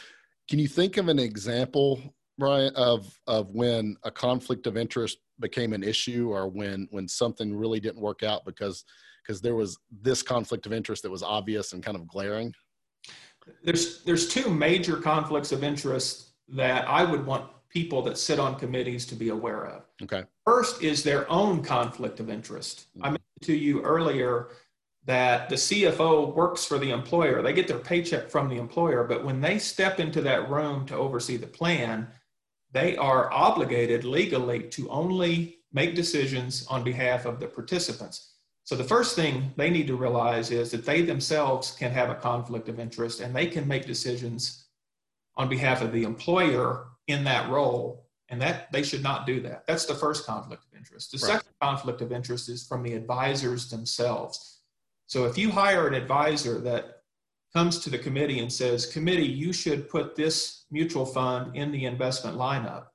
Can 0.48 0.58
you 0.58 0.68
think 0.68 0.96
of 0.96 1.08
an 1.08 1.18
example 1.18 2.00
Brian, 2.38 2.74
of 2.76 3.18
of 3.26 3.50
when 3.50 3.96
a 4.04 4.10
conflict 4.10 4.66
of 4.66 4.76
interest 4.76 5.18
became 5.40 5.72
an 5.72 5.82
issue, 5.82 6.30
or 6.32 6.48
when 6.48 6.86
when 6.90 7.08
something 7.08 7.56
really 7.56 7.80
didn't 7.80 8.00
work 8.00 8.22
out 8.22 8.44
because 8.44 8.84
because 9.22 9.40
there 9.40 9.54
was 9.54 9.78
this 10.02 10.22
conflict 10.22 10.66
of 10.66 10.72
interest 10.72 11.02
that 11.02 11.10
was 11.10 11.22
obvious 11.22 11.72
and 11.72 11.82
kind 11.82 11.96
of 11.96 12.06
glaring? 12.06 12.52
There's 13.64 14.02
there's 14.04 14.28
two 14.28 14.50
major 14.50 14.96
conflicts 14.96 15.52
of 15.52 15.64
interest 15.64 16.32
that 16.48 16.86
I 16.88 17.04
would 17.04 17.24
want 17.24 17.50
people 17.70 18.02
that 18.02 18.18
sit 18.18 18.38
on 18.38 18.56
committees 18.56 19.06
to 19.06 19.14
be 19.14 19.30
aware 19.30 19.66
of. 19.66 19.82
Okay. 20.02 20.24
First 20.44 20.82
is 20.82 21.02
their 21.02 21.30
own 21.30 21.62
conflict 21.62 22.20
of 22.20 22.30
interest. 22.30 22.86
Mm-hmm. 22.90 23.04
I 23.04 23.08
mentioned 23.08 23.42
to 23.42 23.54
you 23.54 23.82
earlier 23.82 24.48
that 25.06 25.48
the 25.48 25.54
CFO 25.54 26.34
works 26.34 26.64
for 26.64 26.78
the 26.78 26.90
employer. 26.90 27.40
They 27.40 27.52
get 27.52 27.68
their 27.68 27.78
paycheck 27.78 28.28
from 28.28 28.48
the 28.48 28.56
employer, 28.56 29.04
but 29.04 29.24
when 29.24 29.40
they 29.40 29.58
step 29.58 30.00
into 30.00 30.20
that 30.22 30.50
room 30.50 30.84
to 30.86 30.96
oversee 30.96 31.36
the 31.36 31.46
plan, 31.46 32.08
they 32.72 32.96
are 32.96 33.32
obligated 33.32 34.04
legally 34.04 34.64
to 34.64 34.90
only 34.90 35.58
make 35.72 35.94
decisions 35.94 36.66
on 36.66 36.82
behalf 36.82 37.24
of 37.24 37.38
the 37.38 37.46
participants. 37.46 38.34
So 38.64 38.74
the 38.74 38.84
first 38.84 39.14
thing 39.14 39.52
they 39.56 39.70
need 39.70 39.86
to 39.86 39.96
realize 39.96 40.50
is 40.50 40.72
that 40.72 40.84
they 40.84 41.02
themselves 41.02 41.70
can 41.70 41.92
have 41.92 42.10
a 42.10 42.16
conflict 42.16 42.68
of 42.68 42.80
interest 42.80 43.20
and 43.20 43.34
they 43.34 43.46
can 43.46 43.68
make 43.68 43.86
decisions 43.86 44.66
on 45.36 45.48
behalf 45.48 45.82
of 45.82 45.92
the 45.92 46.02
employer 46.02 46.88
in 47.06 47.22
that 47.24 47.48
role 47.48 48.08
and 48.28 48.42
that 48.42 48.72
they 48.72 48.82
should 48.82 49.02
not 49.02 49.26
do 49.26 49.40
that 49.40 49.64
that's 49.66 49.84
the 49.84 49.94
first 49.94 50.26
conflict 50.26 50.64
of 50.64 50.76
interest 50.76 51.12
the 51.12 51.18
right. 51.18 51.36
second 51.36 51.52
conflict 51.60 52.00
of 52.00 52.10
interest 52.10 52.48
is 52.48 52.66
from 52.66 52.82
the 52.82 52.94
advisors 52.94 53.70
themselves 53.70 54.55
so 55.06 55.24
if 55.24 55.38
you 55.38 55.50
hire 55.50 55.86
an 55.86 55.94
advisor 55.94 56.58
that 56.60 57.02
comes 57.54 57.78
to 57.78 57.90
the 57.90 57.98
committee 57.98 58.40
and 58.40 58.52
says 58.52 58.86
committee 58.86 59.26
you 59.26 59.52
should 59.52 59.88
put 59.88 60.14
this 60.14 60.64
mutual 60.70 61.06
fund 61.06 61.56
in 61.56 61.70
the 61.72 61.84
investment 61.84 62.36
lineup 62.36 62.86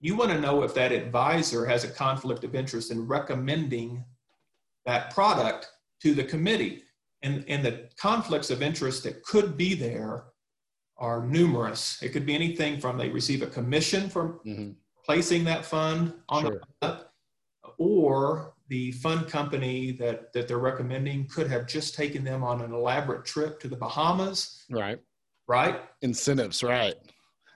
you 0.00 0.16
want 0.16 0.30
to 0.30 0.40
know 0.40 0.62
if 0.62 0.74
that 0.74 0.92
advisor 0.92 1.64
has 1.64 1.84
a 1.84 1.88
conflict 1.88 2.44
of 2.44 2.54
interest 2.54 2.90
in 2.90 3.06
recommending 3.06 4.04
that 4.84 5.14
product 5.14 5.70
to 6.02 6.14
the 6.14 6.24
committee. 6.24 6.82
And, 7.22 7.44
and 7.48 7.64
the 7.64 7.88
conflicts 7.96 8.50
of 8.50 8.60
interest 8.60 9.04
that 9.04 9.22
could 9.22 9.56
be 9.56 9.74
there 9.74 10.24
are 10.98 11.24
numerous. 11.24 12.02
It 12.02 12.10
could 12.10 12.26
be 12.26 12.34
anything 12.34 12.80
from 12.80 12.98
they 12.98 13.08
receive 13.08 13.42
a 13.42 13.46
commission 13.46 14.10
for 14.10 14.40
mm-hmm. 14.46 14.72
placing 15.06 15.44
that 15.44 15.64
fund 15.64 16.12
on 16.28 16.42
sure. 16.42 16.60
the 16.82 16.86
fund, 16.86 17.04
or 17.78 18.53
the 18.68 18.92
fund 18.92 19.28
company 19.28 19.92
that, 19.92 20.32
that 20.32 20.48
they're 20.48 20.58
recommending 20.58 21.26
could 21.28 21.48
have 21.50 21.66
just 21.66 21.94
taken 21.94 22.24
them 22.24 22.42
on 22.42 22.62
an 22.62 22.72
elaborate 22.72 23.24
trip 23.24 23.60
to 23.60 23.68
the 23.68 23.76
Bahamas. 23.76 24.64
Right. 24.70 24.98
Right. 25.46 25.82
Incentives, 26.00 26.62
right. 26.62 26.94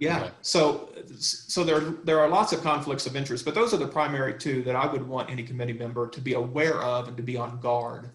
Yeah. 0.00 0.30
So, 0.42 0.90
so 1.18 1.64
there 1.64 1.80
there 1.80 2.20
are 2.20 2.28
lots 2.28 2.52
of 2.52 2.62
conflicts 2.62 3.06
of 3.06 3.16
interest, 3.16 3.44
but 3.44 3.54
those 3.54 3.74
are 3.74 3.78
the 3.78 3.88
primary 3.88 4.38
two 4.38 4.62
that 4.62 4.76
I 4.76 4.86
would 4.86 5.06
want 5.06 5.30
any 5.30 5.42
committee 5.42 5.72
member 5.72 6.08
to 6.08 6.20
be 6.20 6.34
aware 6.34 6.80
of 6.82 7.08
and 7.08 7.16
to 7.16 7.22
be 7.22 7.36
on 7.36 7.58
guard 7.60 8.10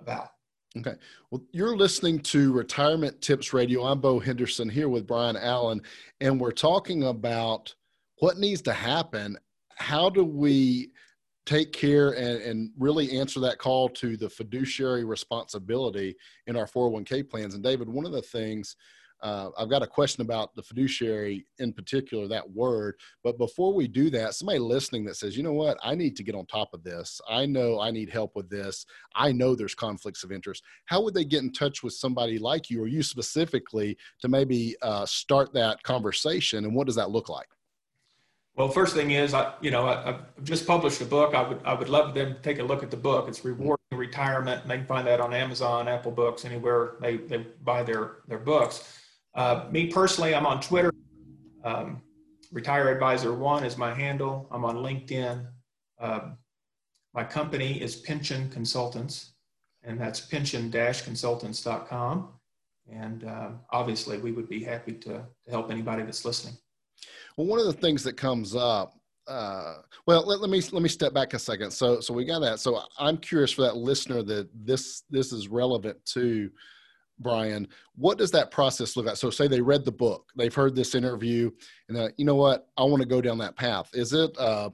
about. 0.00 0.30
Okay. 0.78 0.94
Well, 1.30 1.42
you're 1.52 1.76
listening 1.76 2.20
to 2.20 2.52
Retirement 2.52 3.20
Tips 3.20 3.52
Radio. 3.52 3.84
I'm 3.84 4.00
Bo 4.00 4.18
Henderson 4.18 4.68
here 4.68 4.88
with 4.88 5.06
Brian 5.06 5.36
Allen, 5.36 5.82
and 6.20 6.40
we're 6.40 6.52
talking 6.52 7.04
about 7.04 7.74
what 8.18 8.38
needs 8.38 8.62
to 8.62 8.72
happen. 8.72 9.36
How 9.76 10.08
do 10.08 10.24
we 10.24 10.90
take 11.46 11.72
care 11.72 12.10
and, 12.10 12.42
and 12.42 12.70
really 12.78 13.18
answer 13.18 13.40
that 13.40 13.58
call 13.58 13.88
to 13.88 14.16
the 14.16 14.28
fiduciary 14.28 15.04
responsibility 15.04 16.16
in 16.46 16.56
our 16.56 16.66
401k 16.66 17.28
plans? 17.28 17.54
And 17.54 17.62
David, 17.62 17.88
one 17.88 18.04
of 18.04 18.12
the 18.12 18.22
things 18.22 18.76
uh, 19.22 19.50
I've 19.56 19.70
got 19.70 19.82
a 19.82 19.86
question 19.86 20.22
about 20.22 20.54
the 20.54 20.62
fiduciary 20.62 21.46
in 21.58 21.72
particular, 21.72 22.28
that 22.28 22.48
word. 22.50 22.96
But 23.24 23.38
before 23.38 23.72
we 23.72 23.88
do 23.88 24.10
that, 24.10 24.34
somebody 24.34 24.58
listening 24.58 25.04
that 25.06 25.16
says, 25.16 25.36
you 25.36 25.42
know 25.42 25.52
what, 25.52 25.78
I 25.82 25.94
need 25.94 26.16
to 26.16 26.22
get 26.22 26.34
on 26.34 26.46
top 26.46 26.74
of 26.74 26.82
this. 26.82 27.20
I 27.28 27.46
know 27.46 27.80
I 27.80 27.90
need 27.90 28.10
help 28.10 28.36
with 28.36 28.50
this. 28.50 28.84
I 29.14 29.32
know 29.32 29.54
there's 29.54 29.74
conflicts 29.74 30.22
of 30.22 30.32
interest. 30.32 30.62
How 30.84 31.02
would 31.02 31.14
they 31.14 31.24
get 31.24 31.42
in 31.42 31.52
touch 31.52 31.82
with 31.82 31.94
somebody 31.94 32.38
like 32.38 32.68
you 32.68 32.82
or 32.82 32.86
you 32.86 33.02
specifically 33.02 33.96
to 34.20 34.28
maybe 34.28 34.76
uh, 34.82 35.06
start 35.06 35.52
that 35.54 35.82
conversation? 35.82 36.64
And 36.64 36.74
what 36.74 36.86
does 36.86 36.96
that 36.96 37.10
look 37.10 37.28
like? 37.28 37.48
Well, 38.56 38.68
first 38.70 38.94
thing 38.94 39.10
is, 39.10 39.34
I, 39.34 39.52
you 39.60 39.70
know, 39.70 39.86
I, 39.86 40.06
have 40.06 40.22
just 40.42 40.66
published 40.66 41.02
a 41.02 41.04
book. 41.04 41.34
I 41.34 41.46
would, 41.46 41.60
I 41.66 41.74
would 41.74 41.90
love 41.90 42.14
them 42.14 42.34
to 42.34 42.40
take 42.40 42.58
a 42.58 42.62
look 42.62 42.82
at 42.82 42.90
the 42.90 42.96
book. 42.96 43.28
It's 43.28 43.44
rewarding 43.44 43.76
retirement, 43.92 44.62
and 44.62 44.70
they 44.70 44.78
can 44.78 44.86
find 44.86 45.06
that 45.06 45.20
on 45.20 45.34
Amazon, 45.34 45.88
Apple 45.88 46.10
Books, 46.10 46.46
anywhere 46.46 46.94
they, 47.02 47.18
they 47.18 47.46
buy 47.62 47.82
their, 47.82 48.22
their 48.26 48.38
books. 48.38 48.98
Uh, 49.34 49.66
me 49.70 49.88
personally, 49.88 50.34
I'm 50.34 50.46
on 50.46 50.62
Twitter. 50.62 50.90
Um, 51.64 52.00
Retire 52.50 52.88
Advisor 52.88 53.34
One 53.34 53.62
is 53.62 53.76
my 53.76 53.92
handle. 53.92 54.48
I'm 54.50 54.64
on 54.64 54.76
LinkedIn. 54.76 55.46
Uh, 56.00 56.20
my 57.12 57.24
company 57.24 57.82
is 57.82 57.96
Pension 57.96 58.48
Consultants, 58.48 59.34
and 59.82 60.00
that's 60.00 60.20
pension-consultants.com. 60.20 62.28
And 62.90 63.24
uh, 63.24 63.50
obviously, 63.70 64.16
we 64.16 64.32
would 64.32 64.48
be 64.48 64.64
happy 64.64 64.92
to, 64.92 65.26
to 65.44 65.50
help 65.50 65.70
anybody 65.70 66.04
that's 66.04 66.24
listening. 66.24 66.56
Well, 67.36 67.46
one 67.46 67.58
of 67.58 67.66
the 67.66 67.72
things 67.72 68.02
that 68.04 68.16
comes 68.16 68.54
up 68.54 68.92
uh, 69.28 69.78
well 70.06 70.24
let, 70.24 70.38
let, 70.38 70.50
me 70.50 70.62
let 70.70 70.82
me 70.82 70.88
step 70.88 71.12
back 71.12 71.34
a 71.34 71.38
second 71.38 71.72
so 71.72 71.98
so 72.00 72.14
we 72.14 72.24
got 72.24 72.38
that 72.38 72.60
so 72.60 72.80
i'm 72.96 73.16
curious 73.16 73.50
for 73.50 73.62
that 73.62 73.76
listener 73.76 74.22
that 74.22 74.48
this 74.54 75.02
this 75.10 75.32
is 75.32 75.48
relevant 75.48 75.96
to 76.04 76.48
Brian, 77.18 77.66
what 77.94 78.18
does 78.18 78.30
that 78.32 78.50
process 78.50 78.96
look 78.96 79.06
like? 79.06 79.16
So, 79.16 79.30
say 79.30 79.48
they 79.48 79.60
read 79.60 79.84
the 79.84 79.92
book, 79.92 80.26
they've 80.36 80.54
heard 80.54 80.74
this 80.74 80.94
interview, 80.94 81.50
and 81.88 81.96
uh, 81.96 82.08
you 82.16 82.24
know 82.24 82.34
what, 82.34 82.68
I 82.76 82.82
want 82.82 83.02
to 83.02 83.08
go 83.08 83.20
down 83.20 83.38
that 83.38 83.56
path. 83.56 83.90
Is 83.94 84.12
it, 84.12 84.36
uh, 84.38 84.70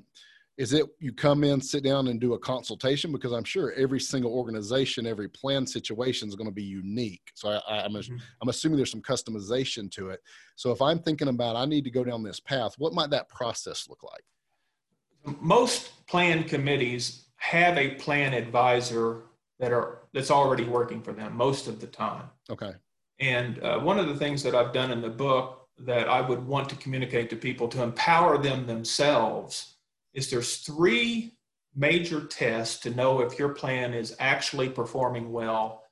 is 0.59 0.73
it 0.75 0.87
you 0.99 1.13
come 1.13 1.45
in, 1.45 1.61
sit 1.61 1.83
down, 1.83 2.09
and 2.09 2.21
do 2.21 2.35
a 2.35 2.39
consultation? 2.39 3.11
Because 3.11 3.33
I'm 3.33 3.45
sure 3.45 3.73
every 3.73 4.01
single 4.01 4.33
organization, 4.33 5.07
every 5.07 5.29
plan 5.29 5.67
situation 5.67 6.29
is 6.29 6.35
going 6.35 6.49
to 6.49 6.55
be 6.55 6.63
unique. 6.63 7.33
So, 7.35 7.49
I, 7.49 7.85
am 7.85 7.97
I'm, 7.97 8.03
mm-hmm. 8.03 8.17
I'm 8.43 8.49
assuming 8.49 8.77
there's 8.77 8.91
some 8.91 9.03
customization 9.03 9.91
to 9.93 10.11
it. 10.11 10.21
So, 10.57 10.71
if 10.71 10.83
I'm 10.83 10.99
thinking 10.99 11.29
about 11.29 11.57
I 11.57 11.65
need 11.65 11.85
to 11.85 11.91
go 11.91 12.05
down 12.05 12.23
this 12.23 12.41
path, 12.41 12.75
what 12.79 12.93
might 12.93 13.11
that 13.11 13.29
process 13.29 13.89
look 13.89 14.03
like? 14.03 15.37
Most 15.41 16.07
plan 16.07 16.45
committees 16.45 17.27
have 17.37 17.79
a 17.79 17.95
plan 17.95 18.35
advisor 18.35 19.23
that 19.59 19.73
are 19.73 20.03
that's 20.13 20.31
already 20.31 20.65
working 20.65 21.01
for 21.01 21.13
them 21.13 21.35
most 21.35 21.67
of 21.67 21.81
the 21.81 21.87
time. 21.87 22.25
Okay. 22.51 22.73
And 23.21 23.63
uh, 23.63 23.79
one 23.79 23.99
of 23.99 24.09
the 24.09 24.17
things 24.17 24.43
that 24.43 24.55
I've 24.55 24.73
done 24.73 24.91
in 24.91 25.01
the 25.01 25.09
book 25.09 25.69
that 25.79 26.09
I 26.09 26.21
would 26.21 26.45
want 26.47 26.69
to 26.71 26.77
communicate 26.77 27.31
to 27.31 27.37
people 27.37 27.69
to 27.69 27.83
empower 27.83 28.37
them 28.37 28.67
themselves 28.67 29.72
is 30.15 30.31
there's 30.31 30.59
three 30.59 31.33
major 31.75 32.27
tests 32.27 32.81
to 32.83 32.91
know 32.91 33.21
if 33.21 33.39
your 33.39 33.51
plan 33.51 33.95
is 33.95 34.15
actually 34.19 34.69
performing 34.69 35.33
well 35.33 35.83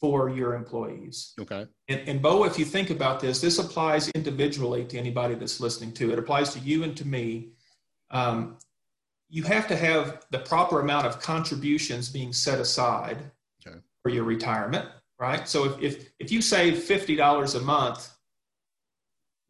for 0.00 0.28
your 0.28 0.54
employees. 0.54 1.32
Okay. 1.40 1.64
And, 1.86 2.08
and 2.08 2.20
Bo, 2.20 2.44
if 2.44 2.58
you 2.58 2.64
think 2.64 2.90
about 2.90 3.20
this, 3.20 3.40
this 3.40 3.60
applies 3.60 4.08
individually 4.10 4.84
to 4.86 4.98
anybody 4.98 5.36
that's 5.36 5.60
listening 5.60 5.92
to 5.92 6.12
it. 6.12 6.18
applies 6.18 6.52
to 6.54 6.58
you 6.58 6.82
and 6.82 6.96
to 6.96 7.06
me. 7.06 7.52
Um, 8.10 8.58
you 9.28 9.44
have 9.44 9.68
to 9.68 9.76
have 9.76 10.26
the 10.30 10.40
proper 10.40 10.80
amount 10.80 11.06
of 11.06 11.20
contributions 11.20 12.08
being 12.08 12.32
set 12.32 12.58
aside 12.58 13.30
okay. 13.64 13.78
for 14.02 14.08
your 14.08 14.24
retirement, 14.24 14.88
right? 15.20 15.48
So 15.48 15.66
if, 15.66 15.80
if, 15.80 16.12
if 16.18 16.32
you 16.32 16.42
save 16.42 16.74
$50 16.74 17.56
a 17.56 17.60
month, 17.60 18.10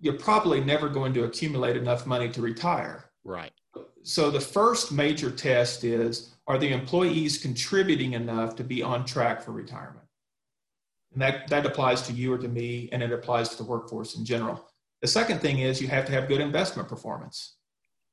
you're 0.00 0.19
probably 0.19 0.61
never 0.61 0.90
going 0.90 1.14
to 1.14 1.25
accumulate 1.25 1.78
enough 1.78 2.07
money 2.07 2.28
to 2.28 2.42
retire. 2.42 3.11
Right. 3.25 3.52
So 4.02 4.30
the 4.30 4.40
first 4.40 4.90
major 4.90 5.30
test 5.30 5.85
is 5.85 6.35
are 6.47 6.59
the 6.59 6.73
employees 6.73 7.38
contributing 7.38 8.14
enough 8.14 8.56
to 8.56 8.64
be 8.64 8.82
on 8.82 9.04
track 9.04 9.42
for 9.42 9.52
retirement? 9.52 10.06
And 11.12 11.23
that, 11.23 11.49
that 11.49 11.66
applies 11.66 12.02
to 12.02 12.12
you 12.12 12.32
or 12.32 12.38
to 12.38 12.49
me, 12.49 12.88
and 12.90 13.02
it 13.02 13.12
applies 13.12 13.50
to 13.50 13.56
the 13.56 13.68
workforce 13.68 14.16
in 14.16 14.25
general. 14.25 14.66
The 15.02 15.09
second 15.09 15.40
thing 15.40 15.61
is 15.61 15.80
you 15.80 15.88
have 15.88 16.06
to 16.06 16.12
have 16.12 16.28
good 16.28 16.40
investment 16.40 16.88
performance. 16.88 17.56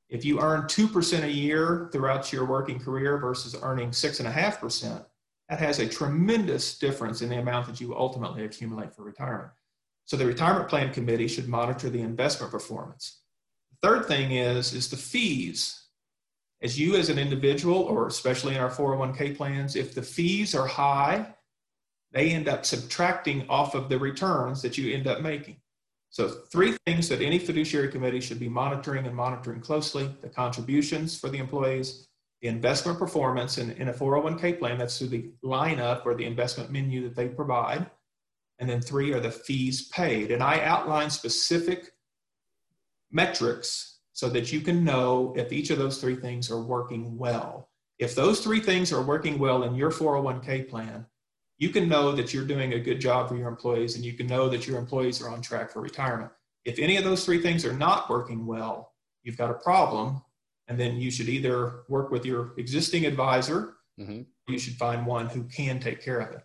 If 0.10 0.26
you 0.26 0.42
earn 0.42 0.64
2% 0.64 1.24
a 1.24 1.32
year 1.32 1.90
throughout 1.92 2.32
your 2.34 2.46
working 2.46 2.80
career 2.80 3.18
versus 3.18 3.56
earning 3.62 3.92
6.5%, 3.92 5.06
that 5.50 5.60
has 5.60 5.80
a 5.80 5.88
tremendous 5.88 6.78
difference 6.78 7.22
in 7.22 7.30
the 7.30 7.40
amount 7.40 7.68
that 7.68 7.82
you 7.82 7.96
ultimately 7.96 8.44
accumulate 8.44 8.94
for 8.94 9.04
retirement. 9.04 9.52
So 10.06 10.18
the 10.18 10.26
retirement 10.26 10.68
plan 10.68 10.92
committee 10.92 11.28
should 11.28 11.48
monitor 11.48 11.90
the 11.90 12.02
investment 12.02 12.52
performance. 12.52 13.19
Third 13.82 14.06
thing 14.06 14.32
is, 14.32 14.74
is 14.74 14.90
the 14.90 14.98
fees. 14.98 15.84
As 16.62 16.78
you 16.78 16.96
as 16.96 17.10
an 17.10 17.18
individual, 17.18 17.78
or 17.78 18.08
especially 18.08 18.56
in 18.56 18.62
our 18.62 18.70
401k 18.70 19.38
plans, 19.38 19.76
if 19.76 19.96
the 19.96 20.02
fees 20.02 20.54
are 20.54 20.68
high, 20.68 21.34
they 22.12 22.32
end 22.32 22.50
up 22.50 22.66
subtracting 22.66 23.48
off 23.48 23.76
of 23.76 23.88
the 23.88 23.98
returns 23.98 24.62
that 24.62 24.78
you 24.78 24.94
end 24.94 25.08
up 25.08 25.22
making. 25.22 25.58
So, 26.10 26.28
three 26.28 26.76
things 26.86 27.08
that 27.10 27.22
any 27.22 27.38
fiduciary 27.38 27.90
committee 27.90 28.20
should 28.20 28.40
be 28.40 28.50
monitoring 28.50 29.06
and 29.06 29.16
monitoring 29.16 29.62
closely 29.62 30.14
the 30.22 30.30
contributions 30.30 31.18
for 31.18 31.30
the 31.30 31.38
employees, 31.38 32.08
the 32.42 32.48
investment 32.48 32.98
performance 32.98 33.60
in, 33.60 33.72
in 33.74 33.90
a 33.90 33.94
401k 33.94 34.58
plan, 34.58 34.80
that's 34.80 34.98
through 34.98 35.10
the 35.10 35.32
lineup 35.44 36.06
or 36.06 36.16
the 36.16 36.26
investment 36.26 36.72
menu 36.72 37.04
that 37.04 37.16
they 37.16 37.28
provide. 37.28 37.90
And 38.58 38.70
then 38.70 38.82
three 38.82 39.14
are 39.14 39.20
the 39.20 39.32
fees 39.32 39.88
paid. 39.90 40.32
And 40.32 40.42
I 40.42 40.62
outline 40.62 41.10
specific 41.10 41.94
metrics 43.12 44.00
so 44.14 44.30
that 44.30 44.52
you 44.52 44.62
can 44.62 44.84
know 44.84 45.34
if 45.38 45.54
each 45.54 45.70
of 45.70 45.78
those 45.78 46.00
three 46.00 46.16
things 46.16 46.52
are 46.52 46.62
working 46.62 47.18
well. 47.18 47.70
If 48.00 48.16
those 48.16 48.42
three 48.42 48.60
things 48.60 48.92
are 48.92 49.02
working 49.02 49.40
well 49.40 49.64
in 49.64 49.76
your 49.76 49.92
401k 49.92 50.70
plan, 50.70 51.06
you 51.58 51.70
can 51.70 51.90
know 51.90 52.14
that 52.14 52.34
you're 52.34 52.46
doing 52.46 52.74
a 52.74 52.80
good 52.80 53.02
job 53.02 53.28
for 53.28 53.36
your 53.36 53.50
employees 53.50 53.96
and 53.96 54.06
you 54.06 54.14
can 54.14 54.28
know 54.28 54.50
that 54.50 54.68
your 54.68 54.78
employees 54.78 55.22
are 55.22 55.30
on 55.30 55.42
track 55.42 55.72
for 55.72 55.82
retirement. 55.82 56.32
If 56.66 56.80
any 56.80 56.98
of 56.98 57.04
those 57.04 57.26
three 57.26 57.42
things 57.42 57.66
are 57.66 57.74
not 57.74 58.10
working 58.10 58.46
well, 58.46 58.94
you've 59.24 59.38
got 59.38 59.52
a 59.52 59.56
problem. 59.56 60.22
And 60.68 60.80
then 60.80 60.98
you 60.98 61.12
should 61.12 61.30
either 61.30 61.82
work 61.90 62.12
with 62.12 62.26
your 62.26 62.54
existing 62.58 63.06
advisor, 63.06 63.76
mm-hmm. 64.00 64.22
you 64.48 64.60
should 64.60 64.76
find 64.76 65.06
one 65.06 65.28
who 65.28 65.44
can 65.44 65.80
take 65.80 66.02
care 66.02 66.20
of 66.20 66.32
it. 66.32 66.44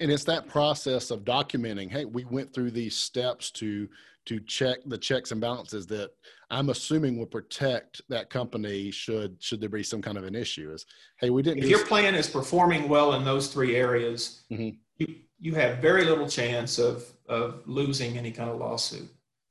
And 0.00 0.10
it's 0.10 0.24
that 0.24 0.48
process 0.48 1.10
of 1.10 1.24
documenting, 1.24 1.90
hey, 1.90 2.04
we 2.04 2.24
went 2.24 2.52
through 2.52 2.72
these 2.72 2.96
steps 2.96 3.50
to 3.52 3.88
to 4.26 4.40
check 4.40 4.78
the 4.86 4.96
checks 4.96 5.32
and 5.32 5.40
balances 5.40 5.86
that 5.86 6.10
I'm 6.50 6.70
assuming 6.70 7.18
will 7.18 7.26
protect 7.26 8.00
that 8.08 8.30
company 8.30 8.90
should 8.90 9.36
should 9.42 9.60
there 9.60 9.68
be 9.68 9.82
some 9.82 10.00
kind 10.00 10.16
of 10.16 10.24
an 10.24 10.34
issue. 10.34 10.72
Is 10.72 10.86
hey, 11.20 11.30
we 11.30 11.42
didn't. 11.42 11.62
If 11.62 11.68
your 11.68 11.84
plan 11.86 12.14
is 12.14 12.28
performing 12.28 12.88
well 12.88 13.14
in 13.14 13.24
those 13.24 13.48
three 13.48 13.76
areas, 13.76 14.44
mm-hmm. 14.50 14.76
you 14.98 15.14
you 15.38 15.54
have 15.54 15.78
very 15.78 16.04
little 16.04 16.28
chance 16.28 16.78
of 16.78 17.04
of 17.28 17.62
losing 17.66 18.16
any 18.16 18.30
kind 18.30 18.50
of 18.50 18.58
lawsuit. 18.58 19.08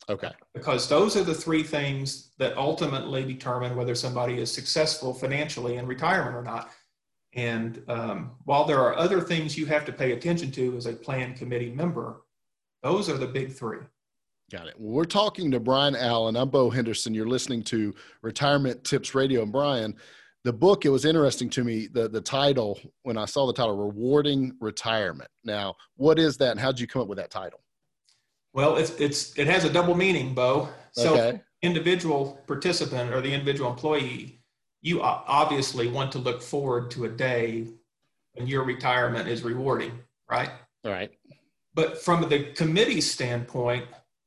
Okay. 0.10 0.32
Because 0.54 0.90
those 0.90 1.16
are 1.16 1.24
the 1.24 1.34
three 1.34 1.64
things 1.64 2.32
that 2.38 2.58
ultimately 2.58 3.24
determine 3.24 3.76
whether 3.76 3.96
somebody 3.96 4.40
is 4.40 4.52
successful 4.52 5.14
financially 5.14 5.78
in 5.78 5.88
retirement 5.88 6.36
or 6.36 6.44
not. 6.44 6.72
And 7.36 7.82
um, 7.88 8.32
while 8.46 8.66
there 8.66 8.80
are 8.80 8.98
other 8.98 9.20
things 9.22 9.58
you 9.58 9.66
have 9.66 9.86
to 9.86 9.92
pay 9.92 10.12
attention 10.12 10.52
to 10.52 10.78
as 10.78 10.86
a 10.86 10.94
plan 10.94 11.34
committee 11.34 11.72
member, 11.72 12.22
those 12.84 13.10
are 13.10 13.18
the 13.18 13.28
big 13.28 13.52
three. 13.52 13.80
Got 14.52 14.68
it. 14.68 14.76
Well, 14.78 14.94
we're 14.94 15.06
talking 15.06 15.50
to 15.52 15.60
Brian 15.60 15.96
Allen. 15.96 16.36
I'm 16.36 16.50
Bo 16.50 16.70
Henderson. 16.70 17.14
You're 17.14 17.28
listening 17.28 17.64
to 17.64 17.94
Retirement 18.22 18.84
Tips 18.84 19.16
Radio. 19.16 19.42
And 19.42 19.52
Brian, 19.52 19.96
the 20.44 20.54
book, 20.54 20.86
it 20.86 20.90
was 20.90 21.06
interesting 21.06 21.50
to 21.52 21.64
me, 21.64 21.88
the, 21.88 22.08
the 22.08 22.22
title, 22.22 22.80
when 23.02 23.18
I 23.18 23.26
saw 23.26 23.48
the 23.48 23.54
title, 23.54 23.76
Rewarding 23.76 24.56
Retirement. 24.60 25.30
Now, 25.44 25.76
what 25.96 26.20
is 26.20 26.38
that 26.38 26.52
and 26.52 26.60
how 26.60 26.72
did 26.72 26.82
you 26.82 26.88
come 26.88 27.02
up 27.02 27.08
with 27.08 27.18
that 27.18 27.32
title? 27.32 27.62
Well, 28.54 28.76
it's, 28.76 28.92
it's, 29.00 29.36
it 29.40 29.48
has 29.48 29.64
a 29.64 29.70
double 29.72 29.96
meaning, 29.96 30.36
Bo. 30.36 30.70
So, 30.92 31.14
okay. 31.14 31.42
individual 31.64 32.40
participant 32.46 33.12
or 33.12 33.22
the 33.22 33.34
individual 33.34 33.72
employee, 33.72 34.43
you 34.84 35.02
obviously 35.02 35.88
want 35.88 36.12
to 36.12 36.20
look 36.20 36.42
forward 36.42 36.92
to 36.92 37.06
a 37.06 37.10
day 37.10 37.68
when 38.34 38.48
your 38.48 38.66
retirement 38.66 39.30
is 39.30 39.42
rewarding, 39.42 39.98
right? 40.30 40.50
All 40.84 40.92
right. 40.92 41.10
But 41.74 42.04
from 42.04 42.28
the 42.30 42.52
committee 42.52 43.00
standpoint, 43.00 43.86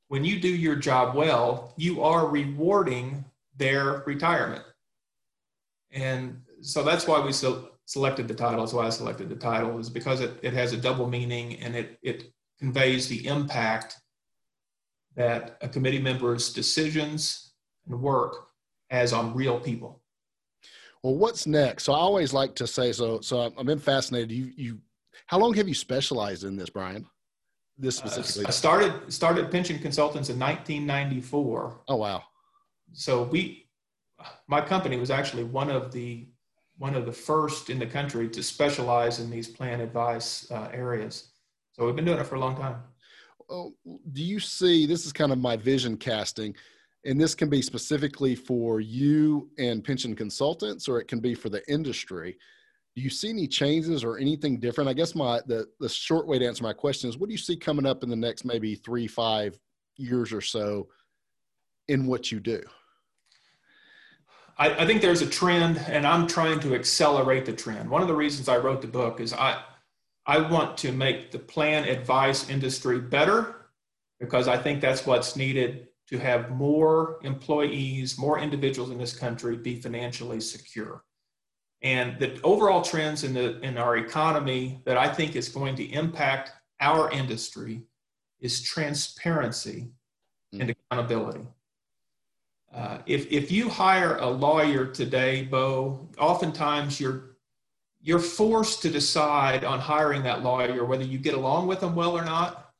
when 0.08 0.24
you 0.24 0.40
do 0.40 0.48
your 0.48 0.74
job 0.74 1.14
well, 1.14 1.74
you 1.76 2.02
are 2.02 2.26
rewarding 2.26 3.24
their 3.56 4.02
retirement. 4.06 4.64
And 5.90 6.40
so 6.62 6.82
that's 6.82 7.06
why 7.06 7.20
we 7.20 7.32
selected 7.84 8.26
the 8.26 8.34
title. 8.34 8.60
That's 8.60 8.72
why 8.72 8.86
I 8.86 8.90
selected 8.90 9.28
the 9.28 9.36
title, 9.36 9.78
is 9.78 9.90
because 9.90 10.22
it, 10.22 10.38
it 10.42 10.54
has 10.54 10.72
a 10.72 10.78
double 10.78 11.06
meaning 11.06 11.60
and 11.60 11.76
it, 11.76 11.98
it 12.02 12.32
conveys 12.58 13.08
the 13.08 13.26
impact 13.26 13.98
that 15.16 15.58
a 15.60 15.68
committee 15.68 16.00
member's 16.00 16.52
decisions 16.52 17.52
and 17.86 18.00
work 18.00 18.48
has 18.88 19.12
on 19.12 19.34
real 19.34 19.60
people. 19.60 20.00
Well, 21.06 21.14
what's 21.14 21.46
next? 21.46 21.84
So 21.84 21.92
I 21.92 21.98
always 21.98 22.32
like 22.32 22.56
to 22.56 22.66
say, 22.66 22.90
so 22.90 23.20
so 23.20 23.52
I've 23.56 23.64
been 23.64 23.78
fascinated. 23.78 24.32
You 24.32 24.50
you 24.56 24.80
how 25.26 25.38
long 25.38 25.54
have 25.54 25.68
you 25.68 25.74
specialized 25.74 26.42
in 26.42 26.56
this, 26.56 26.68
Brian? 26.68 27.06
this 27.78 28.00
uh, 28.00 28.08
specifically? 28.08 28.46
Uh, 28.46 28.48
I 28.48 28.50
started 28.50 29.12
started 29.12 29.48
pension 29.52 29.78
consultants 29.78 30.30
in 30.30 30.38
1994. 30.40 31.82
Oh 31.86 31.94
wow! 31.94 32.24
So 32.92 33.22
we, 33.22 33.68
my 34.48 34.60
company 34.60 34.96
was 34.96 35.12
actually 35.12 35.44
one 35.44 35.70
of 35.70 35.92
the 35.92 36.26
one 36.76 36.96
of 36.96 37.06
the 37.06 37.12
first 37.12 37.70
in 37.70 37.78
the 37.78 37.86
country 37.86 38.28
to 38.28 38.42
specialize 38.42 39.20
in 39.20 39.30
these 39.30 39.46
plan 39.46 39.80
advice 39.80 40.50
uh, 40.50 40.70
areas. 40.72 41.28
So 41.74 41.86
we've 41.86 41.94
been 41.94 42.04
doing 42.04 42.18
it 42.18 42.26
for 42.26 42.34
a 42.34 42.40
long 42.40 42.56
time. 42.56 42.82
Oh, 43.48 43.74
do 44.12 44.24
you 44.24 44.40
see? 44.40 44.86
This 44.86 45.06
is 45.06 45.12
kind 45.12 45.30
of 45.30 45.38
my 45.38 45.56
vision 45.56 45.98
casting, 45.98 46.56
and 47.06 47.20
this 47.20 47.34
can 47.34 47.48
be 47.48 47.62
specifically 47.62 48.34
for 48.34 48.80
you 48.80 49.48
and 49.58 49.84
pension 49.84 50.14
consultants, 50.14 50.88
or 50.88 51.00
it 51.00 51.06
can 51.06 51.20
be 51.20 51.34
for 51.34 51.48
the 51.48 51.62
industry 51.70 52.36
do 52.96 53.02
you 53.02 53.10
see 53.10 53.28
any 53.28 53.46
changes 53.46 54.02
or 54.02 54.16
anything 54.16 54.58
different? 54.58 54.88
I 54.88 54.94
guess 54.94 55.14
my 55.14 55.40
the 55.46 55.66
the 55.78 55.88
short 55.88 56.26
way 56.26 56.38
to 56.38 56.46
answer 56.46 56.64
my 56.64 56.72
question 56.72 57.10
is, 57.10 57.18
what 57.18 57.28
do 57.28 57.32
you 57.32 57.38
see 57.38 57.56
coming 57.56 57.84
up 57.84 58.02
in 58.02 58.08
the 58.08 58.16
next 58.16 58.44
maybe 58.44 58.74
three 58.74 59.06
five 59.06 59.58
years 59.96 60.32
or 60.32 60.40
so 60.40 60.88
in 61.88 62.06
what 62.06 62.32
you 62.32 62.40
do? 62.40 62.62
I, 64.58 64.70
I 64.70 64.86
think 64.86 65.02
there's 65.02 65.20
a 65.20 65.28
trend, 65.28 65.78
and 65.86 66.06
I'm 66.06 66.26
trying 66.26 66.58
to 66.60 66.74
accelerate 66.74 67.44
the 67.44 67.52
trend. 67.52 67.90
One 67.90 68.00
of 68.00 68.08
the 68.08 68.14
reasons 68.14 68.48
I 68.48 68.56
wrote 68.56 68.80
the 68.80 68.88
book 68.88 69.20
is 69.20 69.34
I 69.34 69.62
I 70.24 70.38
want 70.50 70.78
to 70.78 70.90
make 70.90 71.30
the 71.30 71.38
plan 71.38 71.84
advice 71.84 72.48
industry 72.48 72.98
better 72.98 73.68
because 74.18 74.48
I 74.48 74.56
think 74.56 74.80
that's 74.80 75.04
what's 75.04 75.36
needed 75.36 75.88
to 76.08 76.18
have 76.18 76.50
more 76.50 77.18
employees, 77.22 78.18
more 78.18 78.38
individuals 78.38 78.90
in 78.90 78.98
this 78.98 79.16
country 79.16 79.56
be 79.56 79.80
financially 79.80 80.40
secure. 80.40 81.04
And 81.82 82.18
the 82.18 82.40
overall 82.42 82.82
trends 82.82 83.24
in, 83.24 83.34
the, 83.34 83.60
in 83.60 83.76
our 83.76 83.96
economy 83.96 84.80
that 84.84 84.96
I 84.96 85.08
think 85.12 85.36
is 85.36 85.48
going 85.48 85.76
to 85.76 85.84
impact 85.84 86.52
our 86.80 87.10
industry 87.10 87.82
is 88.40 88.62
transparency 88.62 89.88
mm. 90.54 90.60
and 90.60 90.70
accountability. 90.70 91.46
Uh, 92.72 92.98
if, 93.06 93.30
if 93.30 93.50
you 93.50 93.68
hire 93.68 94.16
a 94.16 94.26
lawyer 94.26 94.86
today, 94.86 95.42
Bo, 95.42 96.08
oftentimes 96.18 97.00
you're, 97.00 97.36
you're 98.02 98.18
forced 98.18 98.82
to 98.82 98.90
decide 98.90 99.64
on 99.64 99.80
hiring 99.80 100.22
that 100.24 100.42
lawyer 100.42 100.84
whether 100.84 101.04
you 101.04 101.18
get 101.18 101.34
along 101.34 101.66
with 101.66 101.80
them 101.80 101.94
well 101.94 102.16
or 102.16 102.24
not. 102.24 102.70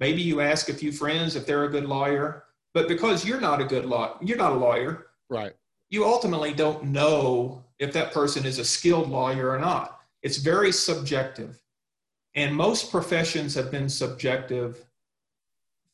Maybe 0.00 0.22
you 0.22 0.40
ask 0.40 0.68
a 0.68 0.74
few 0.74 0.90
friends 0.90 1.36
if 1.36 1.46
they're 1.46 1.64
a 1.64 1.70
good 1.70 1.84
lawyer, 1.84 2.44
but 2.74 2.88
because 2.88 3.24
you're 3.24 3.40
not 3.40 3.60
a 3.60 3.64
good 3.64 3.84
law, 3.84 4.18
you're 4.20 4.38
not 4.38 4.52
a 4.52 4.56
lawyer. 4.56 5.06
Right. 5.28 5.52
You 5.90 6.04
ultimately 6.04 6.52
don't 6.52 6.84
know 6.84 7.64
if 7.78 7.92
that 7.92 8.12
person 8.12 8.46
is 8.46 8.58
a 8.58 8.64
skilled 8.64 9.10
lawyer 9.10 9.50
or 9.50 9.58
not. 9.58 10.00
It's 10.22 10.38
very 10.38 10.72
subjective. 10.72 11.60
And 12.34 12.54
most 12.54 12.90
professions 12.90 13.54
have 13.54 13.70
been 13.70 13.88
subjective 13.88 14.86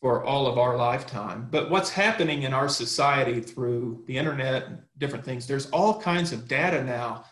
for 0.00 0.22
all 0.22 0.46
of 0.46 0.58
our 0.58 0.76
lifetime. 0.76 1.48
But 1.50 1.70
what's 1.70 1.90
happening 1.90 2.42
in 2.42 2.52
our 2.52 2.68
society 2.68 3.40
through 3.40 4.04
the 4.06 4.16
internet 4.16 4.66
and 4.66 4.78
different 4.98 5.24
things, 5.24 5.46
there's 5.46 5.68
all 5.70 6.00
kinds 6.00 6.32
of 6.32 6.46
data 6.46 6.84
now 6.84 7.24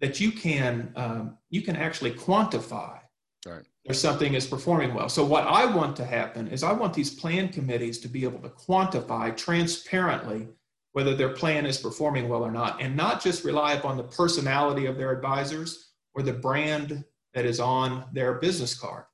that 0.00 0.20
you 0.20 0.32
can 0.32 0.92
um, 0.96 1.38
you 1.48 1.62
can 1.62 1.76
actually 1.76 2.10
quantify. 2.10 2.98
Right. 3.46 3.64
If 3.84 3.96
something 3.96 4.34
is 4.34 4.46
performing 4.46 4.94
well. 4.94 5.08
So 5.08 5.24
what 5.24 5.44
I 5.44 5.64
want 5.64 5.96
to 5.96 6.04
happen 6.04 6.46
is 6.46 6.62
I 6.62 6.72
want 6.72 6.94
these 6.94 7.12
plan 7.12 7.48
committees 7.48 7.98
to 8.00 8.08
be 8.08 8.22
able 8.22 8.38
to 8.38 8.48
quantify 8.48 9.36
transparently 9.36 10.46
whether 10.92 11.16
their 11.16 11.30
plan 11.30 11.66
is 11.66 11.78
performing 11.78 12.28
well 12.28 12.44
or 12.44 12.52
not, 12.52 12.80
and 12.80 12.94
not 12.94 13.20
just 13.20 13.44
rely 13.44 13.72
upon 13.72 13.96
the 13.96 14.04
personality 14.04 14.86
of 14.86 14.96
their 14.96 15.10
advisors 15.10 15.92
or 16.14 16.22
the 16.22 16.32
brand 16.32 17.04
that 17.34 17.46
is 17.46 17.58
on 17.58 18.04
their 18.12 18.34
business 18.34 18.78
card. 18.78 19.04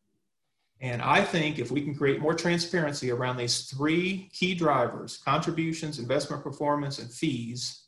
And 0.81 1.02
I 1.02 1.24
think 1.24 1.59
if 1.59 1.70
we 1.70 1.81
can 1.81 1.94
create 1.94 2.20
more 2.20 2.35
transparency 2.35 3.11
around 3.11 3.37
these 3.37 3.62
three 3.62 4.28
key 4.33 4.54
drivers 4.54 5.18
contributions, 5.24 5.98
investment 5.98 6.42
performance, 6.42 6.98
and 6.98 7.11
fees 7.11 7.85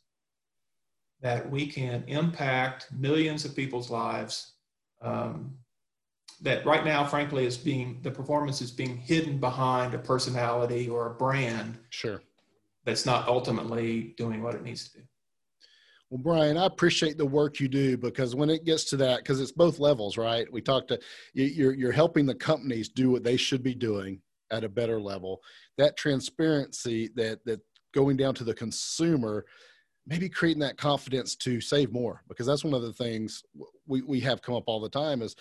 that 1.21 1.49
we 1.49 1.67
can 1.67 2.03
impact 2.07 2.91
millions 2.91 3.45
of 3.45 3.55
people's 3.55 3.89
lives. 3.89 4.53
Um, 5.01 5.55
that 6.41 6.65
right 6.65 6.83
now, 6.83 7.05
frankly, 7.05 7.45
is 7.45 7.57
being 7.57 7.99
the 8.01 8.11
performance 8.11 8.61
is 8.61 8.71
being 8.71 8.97
hidden 8.97 9.39
behind 9.39 9.93
a 9.93 9.99
personality 9.99 10.89
or 10.89 11.07
a 11.07 11.13
brand. 11.13 11.77
Sure 11.89 12.21
that's 12.85 13.05
not 13.05 13.27
ultimately 13.27 14.13
doing 14.17 14.41
what 14.41 14.55
it 14.55 14.63
needs 14.63 14.89
to 14.89 14.99
do. 14.99 15.03
Well, 16.09 16.19
Brian, 16.19 16.57
I 16.57 16.65
appreciate 16.65 17.17
the 17.17 17.25
work 17.25 17.59
you 17.59 17.69
do 17.69 17.97
because 17.97 18.35
when 18.35 18.49
it 18.49 18.65
gets 18.65 18.83
to 18.85 18.97
that, 18.97 19.19
because 19.19 19.39
it's 19.39 19.51
both 19.51 19.79
levels, 19.79 20.17
right? 20.17 20.51
We 20.51 20.61
talked 20.61 20.89
to 20.89 20.99
you're 21.33 21.73
you're 21.73 21.91
helping 21.91 22.25
the 22.25 22.35
companies 22.35 22.89
do 22.89 23.11
what 23.11 23.23
they 23.23 23.37
should 23.37 23.63
be 23.63 23.75
doing 23.75 24.21
at 24.51 24.65
a 24.65 24.69
better 24.69 24.99
level. 24.99 25.41
That 25.77 25.95
transparency, 25.95 27.09
that 27.15 27.45
that 27.45 27.61
going 27.93 28.17
down 28.17 28.35
to 28.35 28.43
the 28.43 28.53
consumer, 28.53 29.45
maybe 30.05 30.27
creating 30.27 30.61
that 30.61 30.77
confidence 30.77 31.35
to 31.37 31.61
save 31.61 31.93
more 31.93 32.23
because 32.27 32.45
that's 32.45 32.65
one 32.65 32.73
of 32.73 32.81
the 32.81 32.93
things 32.93 33.43
we 33.87 34.01
we 34.01 34.19
have 34.19 34.41
come 34.41 34.55
up 34.55 34.65
all 34.67 34.81
the 34.81 34.89
time 34.89 35.21
is 35.21 35.37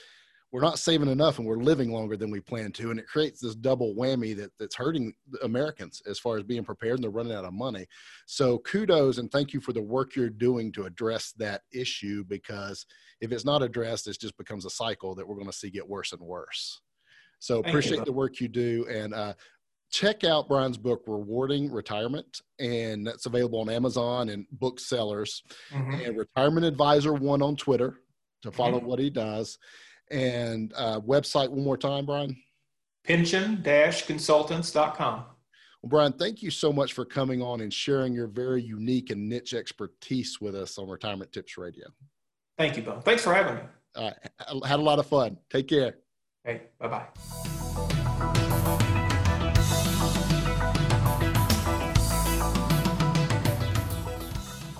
we're 0.53 0.61
not 0.61 0.79
saving 0.79 1.09
enough 1.09 1.39
and 1.39 1.47
we're 1.47 1.57
living 1.57 1.93
longer 1.93 2.17
than 2.17 2.31
we 2.31 2.41
plan 2.41 2.73
to 2.73 2.91
and 2.91 2.99
it 2.99 3.07
creates 3.07 3.41
this 3.41 3.55
double 3.55 3.95
whammy 3.95 4.37
that 4.37 4.51
that's 4.59 4.75
hurting 4.75 5.13
americans 5.43 6.03
as 6.07 6.19
far 6.19 6.37
as 6.37 6.43
being 6.43 6.65
prepared 6.65 6.95
and 6.95 7.05
they're 7.05 7.11
running 7.11 7.33
out 7.33 7.45
of 7.45 7.53
money 7.53 7.87
so 8.27 8.59
kudos 8.59 9.19
and 9.19 9.31
thank 9.31 9.53
you 9.53 9.61
for 9.61 9.73
the 9.73 9.83
work 9.83 10.17
you're 10.17 10.31
doing 10.31 10.73
to 10.73 10.85
address 10.85 11.33
that 11.39 11.63
issue 11.73 12.25
because 12.25 12.87
if 13.21 13.33
it's 13.33 13.45
not 13.45 13.63
addressed 13.63 14.07
it 14.07 14.19
just 14.21 14.37
becomes 14.37 14.65
a 14.65 14.71
cycle 14.71 15.15
that 15.15 15.27
we're 15.27 15.37
going 15.37 15.47
to 15.47 15.53
see 15.53 15.71
get 15.71 15.89
worse 15.89 16.13
and 16.13 16.21
worse 16.21 16.81
so 17.39 17.61
appreciate 17.61 18.05
the 18.05 18.13
work 18.13 18.41
you 18.41 18.49
do 18.49 18.87
and 18.91 19.15
uh, 19.15 19.33
check 19.91 20.25
out 20.25 20.49
Brian's 20.49 20.79
book, 20.79 21.03
Rewarding 21.07 21.71
Retirement, 21.71 22.43
and 22.59 23.07
that's 23.07 23.27
available 23.27 23.61
on 23.61 23.69
Amazon 23.69 24.29
and 24.29 24.47
booksellers. 24.53 25.43
Mm-hmm. 25.73 26.05
And 26.05 26.19
Retirement 26.19 26.67
Advisor 26.67 27.13
One 27.13 27.43
on 27.43 27.57
Twitter 27.57 28.01
to 28.43 28.53
follow 28.53 28.79
mm-hmm. 28.79 28.87
what 28.87 28.99
he 28.99 29.11
does. 29.11 29.59
And 30.11 30.73
uh, 30.77 31.01
website 31.01 31.49
one 31.49 31.65
more 31.65 31.77
time, 31.77 32.07
Brian. 32.07 32.37
Pension-consultants.com. 33.05 35.25
Well, 35.83 35.89
Brian, 35.89 36.13
thank 36.13 36.43
you 36.43 36.51
so 36.51 36.73
much 36.73 36.93
for 36.93 37.05
coming 37.05 37.41
on 37.41 37.61
and 37.61 37.73
sharing 37.73 38.13
your 38.13 38.27
very 38.27 38.63
unique 38.63 39.11
and 39.11 39.29
niche 39.29 39.55
expertise 39.55 40.41
with 40.41 40.55
us 40.55 40.79
on 40.79 40.89
Retirement 40.89 41.33
Tips 41.33 41.57
Radio. 41.57 41.87
Thank 42.59 42.77
you, 42.77 42.83
Bo. 42.83 43.01
Thanks 43.01 43.23
for 43.23 43.33
having 43.33 43.55
me. 43.55 43.63
Uh, 43.95 44.11
had 44.67 44.79
a 44.79 44.83
lot 44.83 44.99
of 44.99 45.07
fun. 45.07 45.39
Take 45.49 45.69
care. 45.69 45.97
Hey, 46.45 46.63
bye 46.79 46.89
bye. 46.89 47.07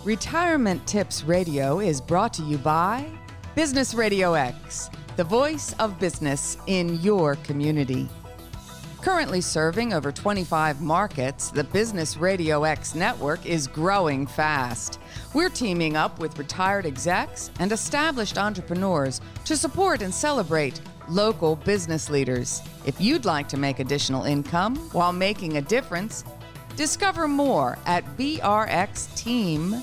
Retirement 0.05 0.87
Tips 0.87 1.25
Radio 1.25 1.81
is 1.81 2.01
brought 2.01 2.33
to 2.35 2.43
you 2.43 2.59
by 2.59 3.07
Business 3.55 3.93
Radio 3.93 4.35
X, 4.35 4.89
the 5.17 5.25
voice 5.25 5.75
of 5.79 5.99
business 5.99 6.57
in 6.67 7.01
your 7.01 7.37
community. 7.37 8.09
Currently 9.03 9.41
serving 9.41 9.95
over 9.95 10.13
25 10.13 10.83
markets, 10.83 11.51
the 11.51 11.65
Business 11.65 12.19
Radio 12.19 12.65
X 12.65 12.95
network 12.95 13.47
is 13.47 13.67
growing 13.67 14.27
fast. 14.27 15.01
We're 15.33 15.49
teaming 15.49 15.97
up 15.97 16.19
with 16.19 16.39
retired 16.39 16.85
execs 16.85 17.51
and 17.61 17.73
established 17.73 18.37
entrepreneurs 18.37 19.23
to 19.47 19.57
support 19.57 20.03
and 20.03 20.13
celebrate 20.13 20.83
local 21.09 21.57
business 21.57 22.11
leaders. 22.11 22.61
If 22.85 23.01
you'd 23.01 23.25
like 23.25 23.49
to 23.49 23.57
make 23.57 23.81
additional 23.81 24.25
income 24.25 24.77
while 24.93 25.13
making 25.13 25.57
a 25.57 25.63
difference, 25.63 26.23
discover 26.77 27.27
more 27.27 27.79
at 27.87 28.05
brxteam.com. 28.19 29.81